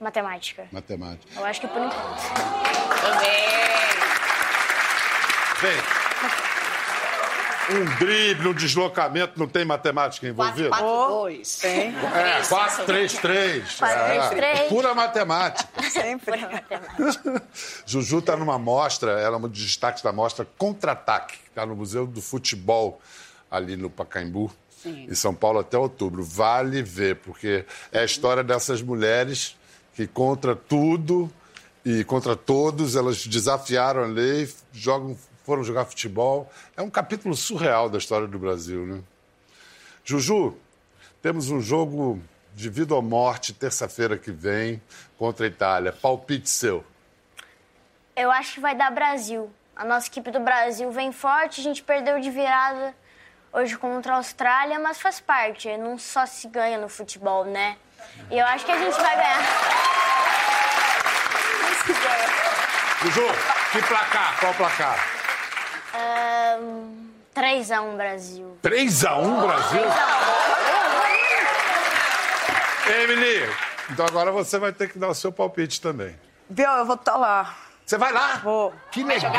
Matemática. 0.00 0.66
Matemática. 0.72 1.38
Eu 1.38 1.44
acho 1.46 1.60
que 1.60 1.68
por 1.68 1.80
enquanto. 1.80 2.22
Bem, 5.62 6.03
um 7.70 7.84
drible, 7.98 8.48
um 8.48 8.54
deslocamento, 8.54 9.38
não 9.38 9.46
tem 9.46 9.64
matemática 9.64 10.26
envolvida? 10.26 10.70
4-4-2. 10.70 11.60
Tem. 11.60 11.94
É, 11.96 12.42
4-3-3. 12.42 13.82
É, 13.82 14.64
4-3-3. 14.64 14.68
pura 14.68 14.94
matemática. 14.94 15.68
Sempre. 15.90 16.40
Juju 17.86 18.18
está 18.18 18.36
numa 18.36 18.58
mostra, 18.58 19.12
ela 19.20 19.36
é 19.36 19.38
um 19.38 19.48
dos 19.48 19.62
destaques 19.62 20.02
da 20.02 20.12
mostra 20.12 20.46
Contra-Ataque, 20.58 21.38
que 21.38 21.48
está 21.48 21.64
no 21.64 21.74
Museu 21.74 22.06
do 22.06 22.20
Futebol, 22.20 23.00
ali 23.50 23.76
no 23.76 23.88
Pacaembu, 23.88 24.50
em 24.84 25.14
São 25.14 25.34
Paulo, 25.34 25.60
até 25.60 25.78
outubro. 25.78 26.22
Vale 26.22 26.82
ver, 26.82 27.16
porque 27.16 27.64
é 27.90 28.00
a 28.00 28.04
história 28.04 28.44
dessas 28.44 28.82
mulheres 28.82 29.56
que, 29.94 30.06
contra 30.06 30.54
tudo 30.54 31.30
e 31.84 32.02
contra 32.04 32.34
todos, 32.34 32.96
elas 32.96 33.26
desafiaram 33.26 34.02
a 34.02 34.06
lei, 34.06 34.48
jogam, 34.72 35.16
foram 35.44 35.62
jogar 35.62 35.84
futebol. 35.84 36.50
É 36.76 36.82
um 36.82 36.90
capítulo 36.90 37.36
surreal 37.36 37.88
da 37.88 37.98
história 37.98 38.26
do 38.26 38.38
Brasil, 38.38 38.86
né? 38.86 39.00
Juju, 40.04 40.56
temos 41.22 41.50
um 41.50 41.60
jogo 41.60 42.20
de 42.54 42.68
vida 42.68 42.94
ou 42.94 43.02
morte 43.02 43.52
terça-feira 43.52 44.16
que 44.16 44.30
vem 44.30 44.82
contra 45.18 45.46
a 45.46 45.48
Itália. 45.48 45.92
Palpite 45.92 46.48
seu. 46.48 46.84
Eu 48.16 48.30
acho 48.30 48.54
que 48.54 48.60
vai 48.60 48.74
dar 48.74 48.90
Brasil. 48.90 49.50
A 49.74 49.84
nossa 49.84 50.06
equipe 50.06 50.30
do 50.30 50.40
Brasil 50.40 50.90
vem 50.90 51.10
forte, 51.12 51.60
a 51.60 51.64
gente 51.64 51.82
perdeu 51.82 52.20
de 52.20 52.30
virada 52.30 52.94
hoje 53.52 53.76
contra 53.76 54.14
a 54.14 54.16
Austrália, 54.16 54.78
mas 54.78 55.00
faz 55.00 55.20
parte. 55.20 55.76
Não 55.76 55.98
só 55.98 56.26
se 56.26 56.48
ganha 56.48 56.78
no 56.78 56.88
futebol, 56.88 57.44
né? 57.44 57.76
E 58.30 58.38
eu 58.38 58.46
acho 58.46 58.64
que 58.64 58.72
a 58.72 58.78
gente 58.78 58.94
vai 58.94 59.16
ganhar. 59.16 59.42
Juju, 63.02 63.26
que 63.72 63.82
placar? 63.82 64.40
Qual 64.40 64.54
placar? 64.54 65.13
Ahn, 65.94 67.12
3x1 67.34 67.96
Brasil. 67.96 68.58
3x1 68.62 69.46
Brasil? 69.46 69.82
Emily, 73.00 73.48
então 73.90 74.04
agora 74.04 74.32
você 74.32 74.58
vai 74.58 74.72
ter 74.72 74.90
que 74.90 74.98
dar 74.98 75.08
o 75.08 75.14
seu 75.14 75.30
palpite 75.30 75.80
também. 75.80 76.18
Biel, 76.50 76.72
eu 76.72 76.84
vou 76.84 76.96
estar 76.96 77.16
lá. 77.16 77.56
Você 77.86 77.96
vai 77.96 78.12
lá? 78.12 78.36
Vou. 78.42 78.74
Que 78.90 79.04
legal! 79.04 79.32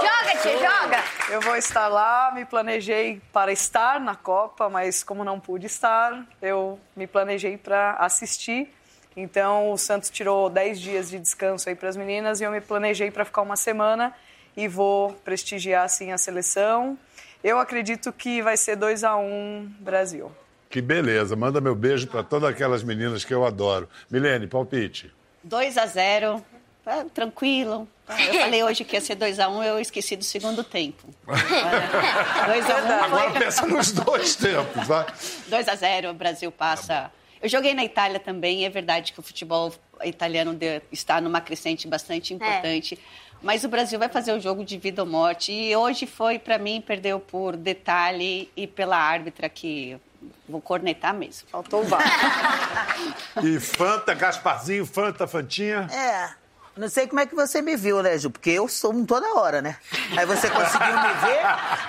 Joga, 0.00 0.38
tia, 0.42 0.58
joga! 0.58 1.04
Eu 1.28 1.40
vou 1.40 1.56
estar 1.56 1.88
lá, 1.88 2.30
me 2.32 2.44
planejei 2.44 3.20
para 3.32 3.50
estar 3.50 3.98
na 3.98 4.14
Copa, 4.14 4.68
mas 4.68 5.02
como 5.02 5.24
não 5.24 5.40
pude 5.40 5.66
estar, 5.66 6.24
eu 6.40 6.78
me 6.94 7.06
planejei 7.06 7.56
para 7.56 7.92
assistir. 7.94 8.72
Então 9.16 9.72
o 9.72 9.76
Santos 9.76 10.08
tirou 10.08 10.48
10 10.48 10.80
dias 10.80 11.10
de 11.10 11.18
descanso 11.18 11.68
aí 11.68 11.74
para 11.74 11.88
as 11.88 11.96
meninas 11.96 12.40
e 12.40 12.44
eu 12.44 12.50
me 12.50 12.60
planejei 12.60 13.10
para 13.10 13.24
ficar 13.24 13.42
uma 13.42 13.56
semana 13.56 14.14
e 14.56 14.68
vou 14.68 15.12
prestigiar 15.24 15.84
assim 15.84 16.12
a 16.12 16.18
seleção. 16.18 16.98
Eu 17.42 17.58
acredito 17.58 18.12
que 18.12 18.42
vai 18.42 18.56
ser 18.56 18.76
2 18.76 19.04
a 19.04 19.16
1 19.16 19.74
Brasil. 19.80 20.30
Que 20.68 20.80
beleza. 20.80 21.34
Manda 21.34 21.60
meu 21.60 21.74
beijo 21.74 22.06
para 22.06 22.22
todas 22.22 22.50
aquelas 22.50 22.82
meninas 22.82 23.24
que 23.24 23.34
eu 23.34 23.44
adoro. 23.44 23.88
Milene, 24.10 24.46
palpite. 24.46 25.12
2 25.42 25.78
a 25.78 25.86
0 25.86 26.44
Tá 26.84 27.04
tranquilo. 27.12 27.86
Eu 28.08 28.40
falei 28.40 28.62
hoje 28.64 28.84
que 28.84 28.96
ia 28.96 29.00
ser 29.00 29.14
2x1, 29.14 29.64
eu 29.64 29.78
esqueci 29.78 30.16
do 30.16 30.24
segundo 30.24 30.64
tempo. 30.64 31.06
2x1 31.26 33.02
Agora 33.04 33.30
pensa 33.32 33.66
nos 33.66 33.92
dois 33.92 34.34
tempos, 34.34 34.86
vai. 34.86 35.06
2x0, 35.50 36.10
o 36.10 36.14
Brasil 36.14 36.50
passa. 36.50 37.12
Eu 37.40 37.48
joguei 37.48 37.74
na 37.74 37.84
Itália 37.84 38.18
também, 38.18 38.64
é 38.64 38.70
verdade 38.70 39.12
que 39.12 39.20
o 39.20 39.22
futebol 39.22 39.72
italiano 40.04 40.58
está 40.90 41.20
numa 41.20 41.40
crescente 41.40 41.86
bastante 41.86 42.34
importante. 42.34 42.98
Mas 43.42 43.64
o 43.64 43.68
Brasil 43.68 43.98
vai 43.98 44.08
fazer 44.08 44.32
o 44.32 44.40
jogo 44.40 44.64
de 44.64 44.76
vida 44.76 45.02
ou 45.02 45.08
morte. 45.08 45.52
E 45.52 45.74
hoje 45.74 46.06
foi, 46.06 46.38
para 46.38 46.58
mim, 46.58 46.82
perdeu 46.86 47.18
por 47.18 47.56
detalhe 47.56 48.50
e 48.56 48.66
pela 48.66 48.96
árbitra 48.96 49.48
que. 49.48 49.98
Vou 50.46 50.60
cornetar 50.60 51.14
mesmo. 51.14 51.48
Faltou 51.50 51.80
o 51.80 51.84
VAR. 51.84 52.02
E 53.42 53.58
Fanta, 53.58 54.12
Gasparzinho, 54.12 54.84
Fanta, 54.84 55.26
Fantinha. 55.26 55.88
É. 55.90 56.30
Não 56.76 56.88
sei 56.88 57.06
como 57.06 57.20
é 57.20 57.26
que 57.26 57.34
você 57.34 57.62
me 57.62 57.76
viu, 57.76 58.02
né, 58.02 58.18
Ju? 58.18 58.30
Porque 58.30 58.50
eu 58.50 58.68
sou 58.68 58.92
um 58.92 59.04
toda 59.04 59.34
hora, 59.34 59.62
né? 59.62 59.76
Aí 60.16 60.26
você 60.26 60.50
conseguiu 60.50 60.94
me 60.94 61.14
ver, 61.14 61.42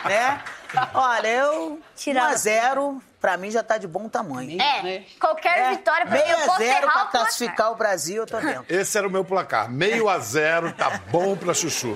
né? 0.07 0.43
Olha, 0.93 1.27
eu. 1.27 1.79
1 2.07 2.19
a 2.19 2.35
0 2.35 3.01
pra 3.21 3.38
mim 3.38 3.51
já 3.51 3.62
tá 3.62 3.77
de 3.77 3.88
bom 3.88 4.10
tamanho. 4.10 4.60
É, 4.60 5.03
qualquer 5.19 5.69
vitória 5.69 6.05
pra 6.07 6.17
Meio 6.17 6.27
eu 6.31 6.38
a 6.38 6.45
posso 6.47 6.57
zero 6.57 6.69
errar 6.71 6.81
pra 6.81 6.89
o 6.89 6.93
placar. 6.93 7.12
classificar 7.12 7.71
o 7.71 7.75
Brasil, 7.75 8.15
eu 8.17 8.25
tô 8.27 8.39
dentro. 8.41 8.65
Esse 8.67 8.97
era 8.97 9.07
o 9.07 9.12
meu 9.12 9.23
placar. 9.23 9.69
Meio 9.69 10.10
a 10.10 10.17
zero, 10.17 10.73
tá 10.73 10.99
bom 11.12 11.38
pra 11.38 11.53
chuchu. 11.53 11.95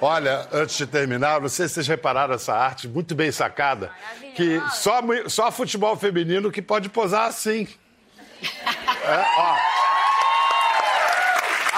Olha, 0.00 0.48
antes 0.50 0.76
de 0.76 0.86
terminar, 0.86 1.40
não 1.40 1.48
sei 1.48 1.68
se 1.68 1.74
vocês 1.74 1.88
repararam 1.88 2.34
essa 2.34 2.54
arte 2.54 2.88
muito 2.88 3.14
bem 3.14 3.30
sacada, 3.30 3.90
que 4.34 4.60
só, 4.70 5.00
só 5.28 5.52
futebol 5.52 5.96
feminino 5.96 6.50
que 6.50 6.62
pode 6.62 6.88
posar 6.88 7.28
assim. 7.28 7.68
É, 9.04 9.24
ó. 9.36 9.56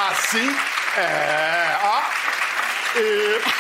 Assim, 0.09 0.49
é, 0.97 1.79
ó. 1.83 2.03
E, 2.99 3.01
é. 3.01 3.54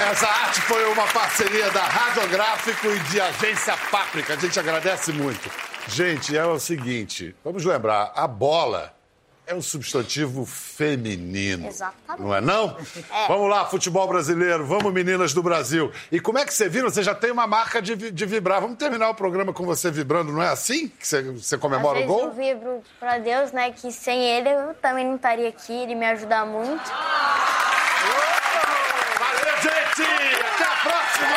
Essa 0.00 0.26
arte 0.26 0.60
foi 0.62 0.84
uma 0.92 1.06
parceria 1.08 1.70
da 1.70 1.82
Radiográfico 1.82 2.86
e 2.86 2.98
de 3.00 3.20
Agência 3.20 3.76
Páprica. 3.90 4.32
A 4.34 4.36
gente 4.36 4.58
agradece 4.58 5.12
muito. 5.12 5.50
Gente, 5.88 6.36
é 6.36 6.44
o 6.44 6.58
seguinte, 6.58 7.34
vamos 7.44 7.64
lembrar, 7.64 8.12
a 8.14 8.26
bola 8.26 8.94
é 9.46 9.54
um 9.54 9.60
substantivo 9.60 10.46
feminino. 10.46 11.66
Exatamente. 11.66 12.22
Não 12.22 12.34
é 12.34 12.40
não? 12.40 12.76
É. 13.12 13.26
Vamos 13.28 13.50
lá, 13.50 13.66
futebol 13.66 14.06
brasileiro, 14.06 14.64
vamos 14.64 14.92
meninas 14.92 15.34
do 15.34 15.42
Brasil. 15.42 15.92
E 16.10 16.18
como 16.20 16.38
é 16.38 16.44
que 16.44 16.54
você 16.54 16.68
viram? 16.68 16.88
Você 16.88 17.02
já 17.02 17.14
tem 17.14 17.30
uma 17.32 17.46
marca 17.46 17.82
de, 17.82 18.10
de 18.10 18.26
vibrar. 18.26 18.60
Vamos 18.60 18.78
terminar 18.78 19.10
o 19.10 19.14
programa 19.14 19.52
com 19.52 19.64
você 19.66 19.90
vibrando, 19.90 20.32
não 20.32 20.42
é 20.42 20.48
assim 20.48 20.88
que 20.88 21.06
você, 21.06 21.22
você 21.22 21.58
comemora 21.58 21.98
Às 21.98 22.04
o 22.04 22.08
gol? 22.08 22.24
eu 22.26 22.32
vibro 22.32 22.82
pra 22.98 23.18
Deus, 23.18 23.52
né? 23.52 23.70
Que 23.72 23.90
sem 23.92 24.22
ele 24.22 24.48
eu 24.48 24.74
também 24.74 25.04
não 25.06 25.16
estaria 25.16 25.48
aqui, 25.48 25.72
ele 25.72 25.94
me 25.94 26.06
ajuda 26.06 26.44
muito. 26.46 26.90
Valeu, 29.18 29.56
gente! 29.62 30.02
Até 30.40 30.64
a 30.64 30.76
próxima! 30.76 31.36